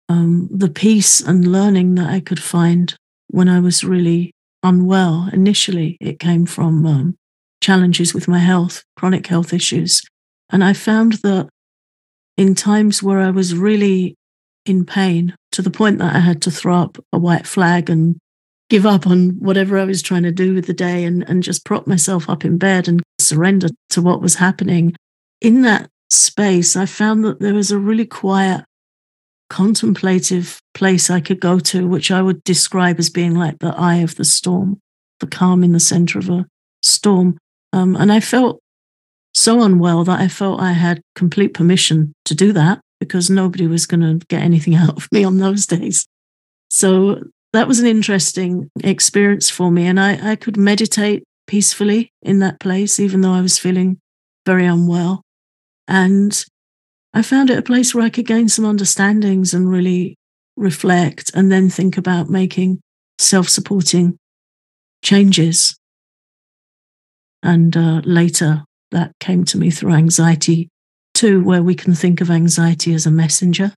um, 0.09 0.49
the 0.52 0.69
peace 0.69 1.21
and 1.21 1.47
learning 1.50 1.95
that 1.95 2.11
I 2.11 2.21
could 2.21 2.42
find 2.42 2.95
when 3.28 3.49
I 3.49 3.61
was 3.61 3.85
really 3.85 4.33
unwell. 4.62 5.28
Initially, 5.33 5.97
it 6.00 6.19
came 6.19 6.47
from 6.47 6.87
um, 6.87 7.16
challenges 7.61 8.12
with 8.12 8.28
my 8.28 8.38
health, 8.38 8.85
chronic 8.97 9.26
health 9.26 9.52
issues. 9.52 10.02
And 10.50 10.62
I 10.62 10.73
found 10.73 11.14
that 11.25 11.49
in 12.37 12.54
times 12.54 13.02
where 13.02 13.21
I 13.21 13.31
was 13.31 13.54
really 13.54 14.16
in 14.66 14.85
pain 14.85 15.35
to 15.52 15.62
the 15.62 15.71
point 15.71 15.99
that 15.99 16.14
I 16.14 16.19
had 16.19 16.42
to 16.42 16.50
throw 16.50 16.76
up 16.76 16.99
a 17.12 17.19
white 17.19 17.47
flag 17.47 17.90
and 17.90 18.16
give 18.71 18.87
up 18.87 19.07
on 19.07 19.31
whatever 19.38 19.78
I 19.78 19.85
was 19.85 20.02
trying 20.02 20.23
to 20.23 20.33
do 20.33 20.54
with 20.54 20.66
the 20.66 20.73
day 20.73 21.04
and, 21.04 21.28
and 21.28 21.42
just 21.42 21.64
prop 21.64 21.87
myself 21.87 22.28
up 22.28 22.45
in 22.45 22.59
bed 22.59 22.88
and 22.88 23.02
surrender 23.19 23.69
to 23.90 24.02
what 24.02 24.23
was 24.23 24.37
happening. 24.37 24.95
In 25.40 25.62
that 25.62 25.90
space, 26.12 26.76
I 26.76 26.87
found 26.87 27.25
that 27.25 27.40
there 27.40 27.54
was 27.54 27.71
a 27.71 27.78
really 27.78 28.07
quiet, 28.07 28.64
contemplative 29.50 30.61
place 30.75 31.11
I 31.11 31.21
could 31.21 31.40
go 31.40 31.59
to, 31.59 31.87
which 31.87 32.11
I 32.11 32.23
would 32.23 32.42
describe 32.45 32.99
as 32.99 33.11
being 33.11 33.35
like 33.35 33.59
the 33.59 33.75
eye 33.76 33.97
of 33.97 34.16
the 34.16 34.25
storm, 34.25 34.81
the 35.21 35.26
calm 35.26 35.64
in 35.64 35.73
the 35.73 35.81
center 35.81 36.19
of 36.19 36.28
a 36.28 36.47
storm. 36.83 37.38
Um, 37.73 37.97
and 37.97 38.12
I 38.12 38.21
felt 38.21 38.61
so 39.35 39.62
unwell 39.62 40.04
that 40.04 40.21
I 40.21 40.28
felt 40.28 40.61
I 40.61 40.73
had 40.73 41.00
complete 41.14 41.54
permission 41.54 42.12
to 42.26 42.35
do 42.35 42.52
that 42.52 42.81
because 43.00 43.31
nobody 43.31 43.66
was 43.66 43.87
going 43.87 44.00
to 44.00 44.25
get 44.26 44.42
anything 44.42 44.75
out 44.76 44.97
of 44.97 45.09
me 45.12 45.25
on 45.25 45.38
those 45.38 45.66
days. 45.66 46.07
So 46.69 47.23
that 47.52 47.69
was 47.69 47.81
an 47.81 47.87
interesting 47.87 48.71
experience 48.83 49.50
for 49.50 49.71
me. 49.71 49.87
And 49.87 50.00
I, 50.00 50.33
I 50.33 50.37
could 50.37 50.57
meditate 50.57 51.25
peacefully 51.47 52.11
in 52.23 52.38
that 52.38 52.61
place, 52.61 52.99
even 52.99 53.21
though 53.21 53.33
I 53.33 53.42
was 53.42 53.59
feeling 53.59 53.99
very 54.47 54.66
unwell. 54.66 55.23
And 55.89 56.45
I 57.15 57.23
found 57.23 57.51
it 57.51 57.59
a 57.59 57.62
place 57.62 57.95
where 57.95 58.05
I 58.05 58.11
could 58.11 58.27
gain 58.27 58.49
some 58.49 58.65
understandings 58.65 59.53
and 59.53 59.69
really 59.69 60.17
reflect 60.57 61.31
and 61.35 61.51
then 61.51 61.69
think 61.69 61.97
about 61.97 62.31
making 62.31 62.81
self 63.19 63.49
supporting 63.49 64.19
changes. 65.03 65.77
And 67.43 67.77
uh, 67.77 68.03
later, 68.05 68.65
that 68.93 69.12
came 69.21 69.45
to 69.47 69.59
me 69.59 69.71
through 69.71 69.93
anxiety 69.93 70.69
too, 71.15 71.43
where 71.43 71.62
we 71.62 71.75
can 71.75 71.95
think 71.95 72.21
of 72.21 72.31
anxiety 72.31 72.95
as 72.95 73.07
a 73.07 73.11
messenger, 73.11 73.73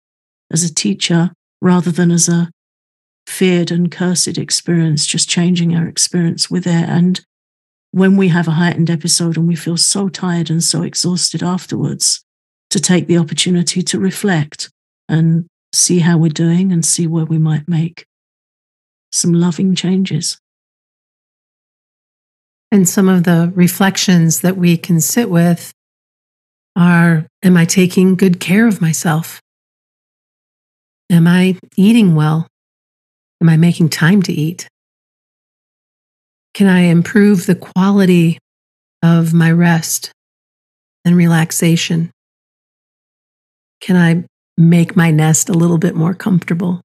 as 0.52 0.64
a 0.64 0.74
teacher, 0.74 1.32
rather 1.62 1.92
than 1.92 2.12
as 2.12 2.30
a 2.30 2.50
feared 3.28 3.72
and 3.72 3.92
cursed 3.92 4.38
experience, 4.38 5.06
just 5.06 5.28
changing 5.28 5.76
our 5.76 5.88
experience 5.88 6.50
with 6.50 6.68
it. 6.68 6.90
And 6.90 7.20
when 7.96 8.18
we 8.18 8.28
have 8.28 8.46
a 8.46 8.52
heightened 8.52 8.90
episode 8.90 9.38
and 9.38 9.48
we 9.48 9.56
feel 9.56 9.78
so 9.78 10.10
tired 10.10 10.50
and 10.50 10.62
so 10.62 10.84
exhausted 10.84 11.41
afterwards, 11.41 12.26
to 12.69 12.78
take 12.78 13.08
the 13.08 13.17
opportunity 13.17 13.82
to 13.82 13.98
reflect 13.98 14.69
and 15.08 15.48
see 15.72 16.00
how 16.00 16.17
we're 16.17 16.28
doing 16.28 16.74
and 16.74 16.86
see 16.86 17.08
where 17.08 17.24
we 17.24 17.38
might 17.38 17.69
make 17.69 18.06
some 19.13 19.32
loving 19.32 19.74
changes. 19.76 20.38
And 22.69 22.89
some 22.89 23.08
of 23.08 23.24
the 23.24 23.54
reflections 23.56 24.41
that 24.41 24.58
we 24.58 24.76
can 24.76 25.00
sit 25.00 25.30
with 25.30 25.72
are 26.76 27.28
Am 27.43 27.56
I 27.56 27.63
taking 27.63 28.15
good 28.15 28.41
care 28.41 28.67
of 28.67 28.82
myself? 28.82 29.39
Am 31.10 31.28
I 31.28 31.58
eating 31.78 32.13
well? 32.13 32.46
Am 33.41 33.48
I 33.48 33.56
making 33.56 33.88
time 33.88 34.22
to 34.24 34.34
eat? 34.34 34.67
Can 36.56 36.68
I 36.68 36.84
improve 36.84 37.48
the 37.48 37.56
quality 37.56 38.39
of 39.04 39.34
my 39.34 39.52
rest 39.52 40.12
and 41.04 41.18
relaxation? 41.18 42.12
Can 43.82 43.98
I 43.98 44.24
make 44.58 44.96
my 44.96 45.12
nest 45.12 45.50
a 45.50 45.54
little 45.54 45.78
bit 45.78 45.96
more 45.96 46.13
comfortable? 46.13 46.80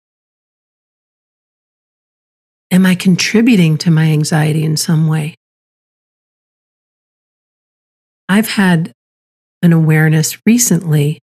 Am 2.72 2.84
I 2.84 2.96
contributing 2.96 3.78
to 3.78 3.92
my 3.92 4.06
anxiety 4.06 4.64
in 4.64 4.76
some 4.76 5.06
way? 5.06 5.36
I've 8.28 8.48
had 8.48 8.90
an 9.62 9.72
awareness 9.72 10.36
recently 10.44 11.20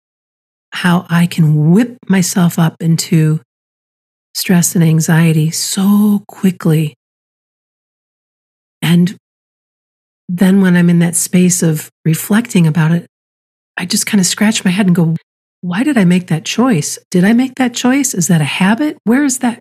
how 0.71 1.06
I 1.12 1.27
can 1.27 1.73
whip 1.73 1.99
myself 2.08 2.58
up 2.58 2.75
into 2.80 3.41
stress 4.34 4.73
and 4.73 4.84
anxiety 4.84 5.51
so 5.51 6.23
quickly. 6.27 6.95
And 8.81 9.15
then 10.29 10.61
when 10.61 10.75
I'm 10.75 10.89
in 10.89 10.99
that 10.99 11.15
space 11.15 11.61
of 11.61 11.89
reflecting 12.05 12.67
about 12.67 12.91
it, 12.91 13.07
I 13.77 13.85
just 13.85 14.05
kind 14.05 14.19
of 14.19 14.25
scratch 14.25 14.65
my 14.65 14.71
head 14.71 14.87
and 14.87 14.95
go, 14.95 15.15
why 15.61 15.83
did 15.83 15.97
I 15.97 16.05
make 16.05 16.27
that 16.27 16.45
choice? 16.45 16.97
Did 17.09 17.23
I 17.23 17.33
make 17.33 17.55
that 17.55 17.73
choice? 17.73 18.13
Is 18.13 18.27
that 18.27 18.41
a 18.41 18.45
habit? 18.45 18.97
Where 19.03 19.23
is 19.23 19.39
that 19.39 19.59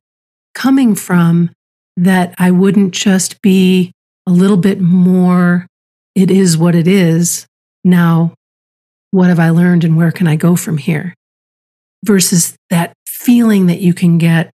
coming 0.55 0.95
from 0.95 1.51
that 1.97 2.35
I 2.39 2.51
wouldn't 2.51 2.93
just 2.93 3.41
be 3.43 3.93
a 4.27 4.31
little 4.31 4.57
bit 4.57 4.81
more 4.81 5.67
it 6.15 6.31
is 6.31 6.59
what 6.59 6.75
it 6.75 6.89
is. 6.89 7.47
Now, 7.85 8.35
what 9.11 9.29
have 9.29 9.39
I 9.39 9.51
learned 9.51 9.85
and 9.85 9.97
where 9.97 10.13
can 10.13 10.27
I 10.27 10.37
go 10.37 10.57
from 10.57 10.79
here? 10.79 11.15
Versus 12.05 12.57
that 12.71 12.93
feeling 13.07 13.67
that 13.67 13.81
you 13.81 13.95
can 13.95 14.19
get, 14.19 14.51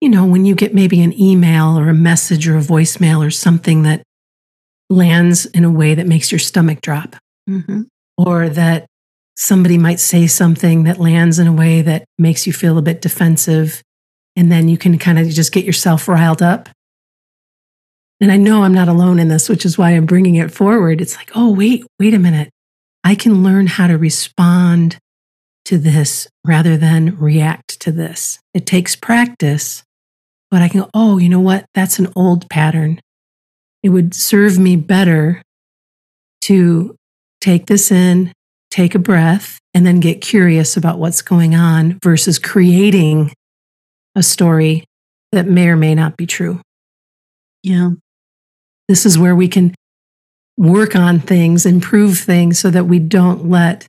you 0.00 0.08
know, 0.08 0.24
when 0.24 0.44
you 0.44 0.54
get 0.54 0.74
maybe 0.74 1.00
an 1.02 1.18
email 1.20 1.78
or 1.78 1.88
a 1.88 1.94
message 1.94 2.48
or 2.48 2.56
a 2.56 2.62
voicemail 2.62 3.24
or 3.24 3.30
something 3.30 3.82
that 3.82 4.02
lands 4.90 5.46
in 5.46 5.64
a 5.64 5.70
way 5.70 5.94
that 5.94 6.06
makes 6.06 6.30
your 6.30 6.38
stomach 6.38 6.80
drop, 6.80 7.16
mm-hmm. 7.48 7.82
or 8.16 8.48
that 8.48 8.86
somebody 9.36 9.78
might 9.78 10.00
say 10.00 10.26
something 10.26 10.84
that 10.84 10.98
lands 10.98 11.38
in 11.38 11.46
a 11.46 11.52
way 11.52 11.82
that 11.82 12.04
makes 12.18 12.46
you 12.46 12.52
feel 12.52 12.78
a 12.78 12.82
bit 12.82 13.00
defensive. 13.00 13.82
And 14.36 14.50
then 14.50 14.68
you 14.68 14.78
can 14.78 14.98
kind 14.98 15.18
of 15.18 15.28
just 15.28 15.52
get 15.52 15.64
yourself 15.64 16.08
riled 16.08 16.42
up. 16.42 16.68
And 18.20 18.32
I 18.32 18.36
know 18.36 18.62
I'm 18.64 18.74
not 18.74 18.88
alone 18.88 19.18
in 19.18 19.28
this, 19.28 19.48
which 19.48 19.64
is 19.64 19.78
why 19.78 19.90
I'm 19.90 20.06
bringing 20.06 20.36
it 20.36 20.50
forward. 20.50 21.00
It's 21.00 21.16
like, 21.16 21.30
oh, 21.34 21.52
wait, 21.52 21.84
wait 22.00 22.14
a 22.14 22.18
minute. 22.18 22.50
I 23.04 23.14
can 23.14 23.42
learn 23.44 23.68
how 23.68 23.86
to 23.86 23.96
respond 23.96 24.98
to 25.66 25.78
this 25.78 26.28
rather 26.44 26.76
than 26.76 27.16
react 27.18 27.78
to 27.80 27.92
this. 27.92 28.38
It 28.54 28.66
takes 28.66 28.96
practice, 28.96 29.84
but 30.50 30.62
I 30.62 30.68
can, 30.68 30.86
oh, 30.94 31.18
you 31.18 31.28
know 31.28 31.40
what? 31.40 31.66
That's 31.74 31.98
an 31.98 32.12
old 32.16 32.48
pattern. 32.48 33.00
It 33.82 33.90
would 33.90 34.14
serve 34.14 34.58
me 34.58 34.76
better 34.76 35.42
to 36.42 36.96
take 37.40 37.66
this 37.66 37.90
in, 37.90 38.32
take 38.70 38.94
a 38.94 38.98
breath, 38.98 39.58
and 39.74 39.86
then 39.86 40.00
get 40.00 40.20
curious 40.20 40.76
about 40.76 40.98
what's 40.98 41.22
going 41.22 41.54
on 41.54 41.98
versus 42.02 42.38
creating 42.38 43.32
a 44.14 44.22
story 44.22 44.84
that 45.32 45.46
may 45.46 45.68
or 45.68 45.76
may 45.76 45.94
not 45.94 46.16
be 46.16 46.26
true. 46.26 46.60
Yeah. 47.62 47.90
This 48.88 49.04
is 49.04 49.18
where 49.18 49.36
we 49.36 49.48
can 49.48 49.74
work 50.56 50.96
on 50.96 51.20
things, 51.20 51.66
improve 51.66 52.18
things 52.18 52.58
so 52.58 52.70
that 52.70 52.86
we 52.86 52.98
don't 52.98 53.48
let 53.48 53.86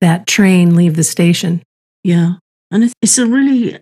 that 0.00 0.26
train 0.26 0.74
leave 0.74 0.96
the 0.96 1.04
station. 1.04 1.62
Yeah. 2.02 2.34
And 2.70 2.92
it's 3.02 3.18
a 3.18 3.26
really 3.26 3.78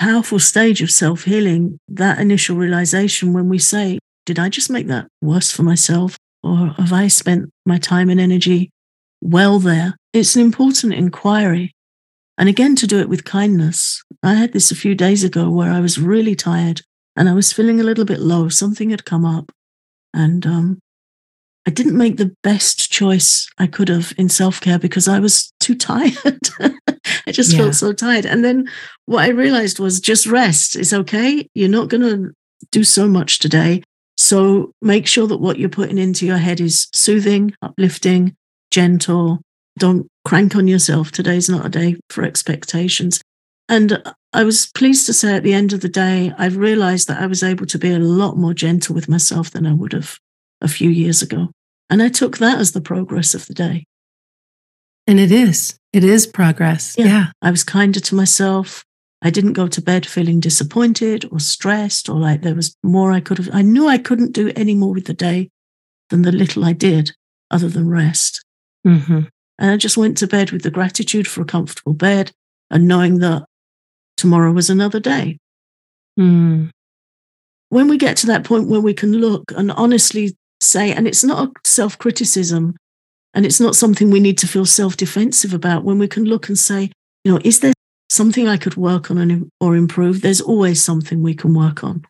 powerful 0.00 0.38
stage 0.38 0.82
of 0.82 0.90
self 0.90 1.24
healing, 1.24 1.78
that 1.88 2.18
initial 2.18 2.56
realization 2.56 3.32
when 3.32 3.48
we 3.48 3.58
say, 3.58 3.98
Did 4.26 4.38
I 4.38 4.48
just 4.48 4.70
make 4.70 4.86
that 4.88 5.06
worse 5.20 5.52
for 5.52 5.62
myself? 5.62 6.16
Or 6.42 6.68
have 6.78 6.92
I 6.92 7.08
spent 7.08 7.50
my 7.66 7.78
time 7.78 8.08
and 8.08 8.18
energy 8.18 8.70
well 9.20 9.58
there? 9.58 9.94
It's 10.12 10.34
an 10.34 10.42
important 10.42 10.94
inquiry. 10.94 11.72
And 12.38 12.48
again, 12.48 12.74
to 12.76 12.86
do 12.86 12.98
it 12.98 13.10
with 13.10 13.24
kindness. 13.24 14.02
I 14.22 14.34
had 14.34 14.52
this 14.52 14.70
a 14.70 14.76
few 14.76 14.94
days 14.94 15.22
ago 15.22 15.50
where 15.50 15.70
I 15.70 15.80
was 15.80 16.00
really 16.00 16.34
tired 16.34 16.80
and 17.14 17.28
I 17.28 17.34
was 17.34 17.52
feeling 17.52 17.80
a 17.80 17.84
little 17.84 18.06
bit 18.06 18.20
low. 18.20 18.48
Something 18.48 18.90
had 18.90 19.04
come 19.04 19.26
up, 19.26 19.52
and 20.14 20.46
um, 20.46 20.78
I 21.66 21.70
didn't 21.70 21.96
make 21.96 22.16
the 22.16 22.34
best 22.42 22.90
choice 22.90 23.48
I 23.58 23.66
could 23.66 23.88
have 23.88 24.12
in 24.16 24.28
self 24.28 24.60
care 24.60 24.78
because 24.78 25.08
I 25.08 25.20
was 25.20 25.52
too 25.60 25.74
tired. 25.74 26.14
I 27.26 27.32
just 27.32 27.52
yeah. 27.52 27.58
felt 27.58 27.74
so 27.74 27.92
tired. 27.92 28.24
And 28.24 28.44
then 28.44 28.68
what 29.06 29.24
I 29.24 29.28
realized 29.28 29.78
was 29.78 30.00
just 30.00 30.26
rest 30.26 30.76
is 30.76 30.92
okay. 30.92 31.46
You're 31.54 31.68
not 31.68 31.88
going 31.88 32.02
to 32.02 32.32
do 32.70 32.82
so 32.82 33.06
much 33.06 33.38
today. 33.38 33.82
So 34.16 34.72
make 34.82 35.06
sure 35.06 35.26
that 35.26 35.38
what 35.38 35.58
you're 35.58 35.68
putting 35.68 35.98
into 35.98 36.26
your 36.26 36.38
head 36.38 36.60
is 36.60 36.88
soothing, 36.92 37.54
uplifting, 37.62 38.36
gentle, 38.70 39.40
don't 39.78 40.06
crank 40.24 40.56
on 40.56 40.68
yourself. 40.68 41.10
Today's 41.10 41.48
not 41.48 41.66
a 41.66 41.70
day 41.70 41.96
for 42.08 42.24
expectations. 42.24 43.20
And 43.68 44.02
I 44.32 44.44
was 44.44 44.66
pleased 44.74 45.06
to 45.06 45.12
say 45.12 45.34
at 45.36 45.42
the 45.42 45.54
end 45.54 45.72
of 45.72 45.80
the 45.80 45.88
day, 45.88 46.32
I 46.36 46.46
realized 46.46 47.08
that 47.08 47.20
I 47.20 47.26
was 47.26 47.42
able 47.42 47.66
to 47.66 47.78
be 47.78 47.92
a 47.92 47.98
lot 47.98 48.36
more 48.36 48.54
gentle 48.54 48.94
with 48.94 49.08
myself 49.08 49.50
than 49.50 49.66
I 49.66 49.72
would 49.72 49.92
have 49.92 50.18
a 50.60 50.68
few 50.68 50.90
years 50.90 51.22
ago. 51.22 51.48
And 51.88 52.02
I 52.02 52.08
took 52.08 52.38
that 52.38 52.58
as 52.58 52.72
the 52.72 52.80
progress 52.80 53.34
of 53.34 53.46
the 53.46 53.54
day. 53.54 53.84
And 55.06 55.18
it 55.18 55.32
is, 55.32 55.76
it 55.92 56.04
is 56.04 56.26
progress. 56.26 56.94
Yeah. 56.96 57.06
yeah. 57.06 57.26
I 57.42 57.50
was 57.50 57.64
kinder 57.64 58.00
to 58.00 58.14
myself. 58.14 58.84
I 59.22 59.30
didn't 59.30 59.54
go 59.54 59.66
to 59.66 59.82
bed 59.82 60.06
feeling 60.06 60.40
disappointed 60.40 61.26
or 61.30 61.40
stressed 61.40 62.08
or 62.08 62.16
like 62.16 62.42
there 62.42 62.54
was 62.54 62.76
more 62.82 63.12
I 63.12 63.20
could 63.20 63.38
have. 63.38 63.50
I 63.52 63.62
knew 63.62 63.86
I 63.86 63.98
couldn't 63.98 64.32
do 64.32 64.52
any 64.56 64.74
more 64.74 64.94
with 64.94 65.06
the 65.06 65.14
day 65.14 65.50
than 66.10 66.22
the 66.22 66.32
little 66.32 66.64
I 66.64 66.72
did 66.72 67.12
other 67.50 67.68
than 67.68 67.88
rest. 67.88 68.44
Mm-hmm. 68.86 69.22
And 69.58 69.70
I 69.70 69.76
just 69.76 69.96
went 69.96 70.16
to 70.18 70.26
bed 70.26 70.52
with 70.52 70.62
the 70.62 70.70
gratitude 70.70 71.26
for 71.26 71.42
a 71.42 71.46
comfortable 71.46 71.92
bed 71.92 72.32
and 72.70 72.88
knowing 72.88 73.18
that 73.18 73.44
tomorrow 74.16 74.52
was 74.52 74.70
another 74.70 75.00
day. 75.00 75.38
Mm. 76.18 76.70
When 77.68 77.88
we 77.88 77.98
get 77.98 78.16
to 78.18 78.26
that 78.28 78.44
point 78.44 78.68
where 78.68 78.80
we 78.80 78.94
can 78.94 79.12
look 79.12 79.52
and 79.56 79.70
honestly 79.72 80.36
say, 80.60 80.92
and 80.92 81.06
it's 81.06 81.24
not 81.24 81.48
a 81.48 81.52
self 81.64 81.98
criticism 81.98 82.76
and 83.34 83.46
it's 83.46 83.60
not 83.60 83.76
something 83.76 84.10
we 84.10 84.20
need 84.20 84.38
to 84.38 84.48
feel 84.48 84.66
self 84.66 84.96
defensive 84.96 85.54
about, 85.54 85.84
when 85.84 85.98
we 85.98 86.08
can 86.08 86.24
look 86.24 86.48
and 86.48 86.58
say, 86.58 86.90
you 87.24 87.32
know, 87.32 87.40
is 87.44 87.60
there 87.60 87.72
something 88.08 88.48
I 88.48 88.56
could 88.56 88.76
work 88.76 89.10
on 89.10 89.50
or 89.60 89.76
improve? 89.76 90.20
There's 90.20 90.40
always 90.40 90.82
something 90.82 91.22
we 91.22 91.34
can 91.34 91.54
work 91.54 91.84
on. 91.84 92.04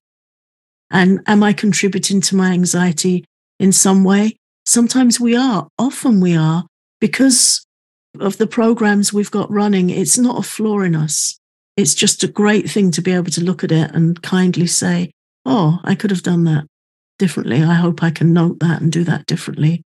And 0.90 1.20
am 1.26 1.42
I 1.42 1.52
contributing 1.52 2.20
to 2.22 2.36
my 2.36 2.52
anxiety 2.52 3.24
in 3.58 3.72
some 3.72 4.02
way? 4.02 4.36
Sometimes 4.66 5.20
we 5.20 5.36
are, 5.36 5.68
often 5.78 6.20
we 6.20 6.36
are, 6.36 6.64
because 7.00 7.64
of 8.18 8.38
the 8.38 8.46
programs 8.46 9.12
we've 9.12 9.30
got 9.30 9.50
running. 9.50 9.90
It's 9.90 10.18
not 10.18 10.38
a 10.38 10.42
flaw 10.42 10.80
in 10.80 10.96
us. 10.96 11.38
It's 11.76 11.94
just 11.94 12.24
a 12.24 12.28
great 12.28 12.68
thing 12.68 12.90
to 12.92 13.02
be 13.02 13.12
able 13.12 13.30
to 13.30 13.44
look 13.44 13.62
at 13.62 13.72
it 13.72 13.94
and 13.94 14.20
kindly 14.22 14.66
say, 14.66 15.10
Oh, 15.46 15.78
I 15.84 15.94
could 15.94 16.10
have 16.10 16.22
done 16.22 16.44
that 16.44 16.66
differently. 17.20 17.62
I 17.62 17.74
hope 17.74 18.02
I 18.02 18.10
can 18.10 18.32
note 18.32 18.58
that 18.58 18.82
and 18.82 18.90
do 18.90 19.04
that 19.04 19.26
differently 19.26 19.84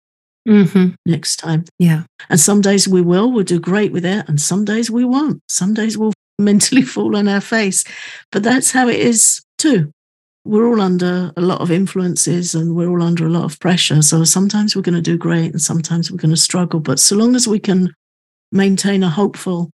mm-hmm. 0.48 0.88
next 1.06 1.36
time. 1.36 1.64
Yeah. 1.78 2.04
And 2.30 2.40
some 2.40 2.60
days 2.60 2.88
we 2.88 3.02
will, 3.02 3.30
we'll 3.30 3.44
do 3.44 3.60
great 3.60 3.92
with 3.92 4.04
it. 4.04 4.28
And 4.28 4.40
some 4.40 4.64
days 4.64 4.90
we 4.90 5.04
won't. 5.04 5.42
Some 5.48 5.74
days 5.74 5.96
we'll 5.96 6.14
mentally 6.40 6.82
fall 6.82 7.16
on 7.16 7.28
our 7.28 7.40
face. 7.40 7.84
But 8.32 8.42
that's 8.42 8.72
how 8.72 8.88
it 8.88 8.98
is 8.98 9.42
too. 9.58 9.92
We're 10.44 10.66
all 10.66 10.80
under 10.80 11.32
a 11.36 11.40
lot 11.42 11.60
of 11.60 11.70
influences 11.70 12.54
and 12.54 12.74
we're 12.74 12.88
all 12.88 13.02
under 13.02 13.26
a 13.26 13.30
lot 13.30 13.44
of 13.44 13.60
pressure. 13.60 14.00
So 14.00 14.24
sometimes 14.24 14.74
we're 14.74 14.82
going 14.82 14.94
to 14.94 15.02
do 15.02 15.18
great 15.18 15.52
and 15.52 15.60
sometimes 15.60 16.10
we're 16.10 16.16
going 16.16 16.34
to 16.34 16.36
struggle. 16.36 16.80
But 16.80 16.98
so 16.98 17.16
long 17.16 17.36
as 17.36 17.46
we 17.46 17.58
can 17.58 17.92
maintain 18.50 19.02
a 19.02 19.10
hopeful 19.10 19.70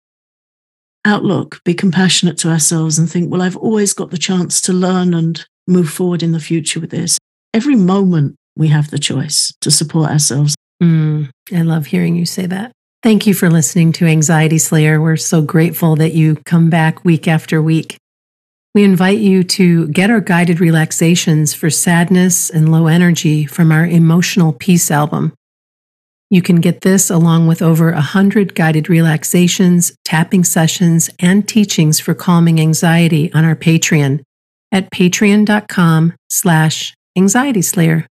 outlook, 1.04 1.60
be 1.64 1.74
compassionate 1.74 2.38
to 2.38 2.50
ourselves 2.50 2.98
and 2.98 3.08
think, 3.08 3.30
well, 3.30 3.42
I've 3.42 3.56
always 3.56 3.92
got 3.92 4.10
the 4.10 4.18
chance 4.18 4.60
to 4.62 4.72
learn 4.72 5.14
and 5.14 5.46
move 5.68 5.90
forward 5.90 6.22
in 6.22 6.32
the 6.32 6.40
future 6.40 6.80
with 6.80 6.90
this. 6.90 7.18
Every 7.54 7.76
moment 7.76 8.34
we 8.56 8.68
have 8.68 8.90
the 8.90 8.98
choice 8.98 9.54
to 9.60 9.70
support 9.70 10.10
ourselves. 10.10 10.56
Mm, 10.82 11.30
I 11.52 11.62
love 11.62 11.86
hearing 11.86 12.16
you 12.16 12.26
say 12.26 12.46
that. 12.46 12.72
Thank 13.04 13.28
you 13.28 13.34
for 13.34 13.48
listening 13.48 13.92
to 13.92 14.06
Anxiety 14.06 14.58
Slayer. 14.58 15.00
We're 15.00 15.16
so 15.16 15.40
grateful 15.40 15.94
that 15.96 16.14
you 16.14 16.36
come 16.44 16.68
back 16.68 17.04
week 17.04 17.28
after 17.28 17.62
week. 17.62 17.96
We 18.74 18.82
invite 18.82 19.18
you 19.18 19.44
to 19.44 19.86
get 19.88 20.10
our 20.10 20.20
guided 20.20 20.58
relaxations 20.58 21.54
for 21.54 21.70
sadness 21.70 22.50
and 22.50 22.72
low 22.72 22.88
energy 22.88 23.46
from 23.46 23.70
our 23.70 23.86
Emotional 23.86 24.52
Peace 24.52 24.90
album. 24.90 25.32
You 26.30 26.42
can 26.42 26.56
get 26.56 26.80
this 26.80 27.08
along 27.08 27.46
with 27.46 27.62
over 27.62 27.92
100 27.92 28.56
guided 28.56 28.88
relaxations, 28.88 29.92
tapping 30.04 30.42
sessions, 30.42 31.08
and 31.20 31.46
teachings 31.46 32.00
for 32.00 32.14
calming 32.14 32.60
anxiety 32.60 33.32
on 33.32 33.44
our 33.44 33.54
Patreon 33.54 34.22
at 34.72 34.90
patreon.com 34.90 36.14
slash 36.28 36.94
anxietyslayer. 37.18 38.06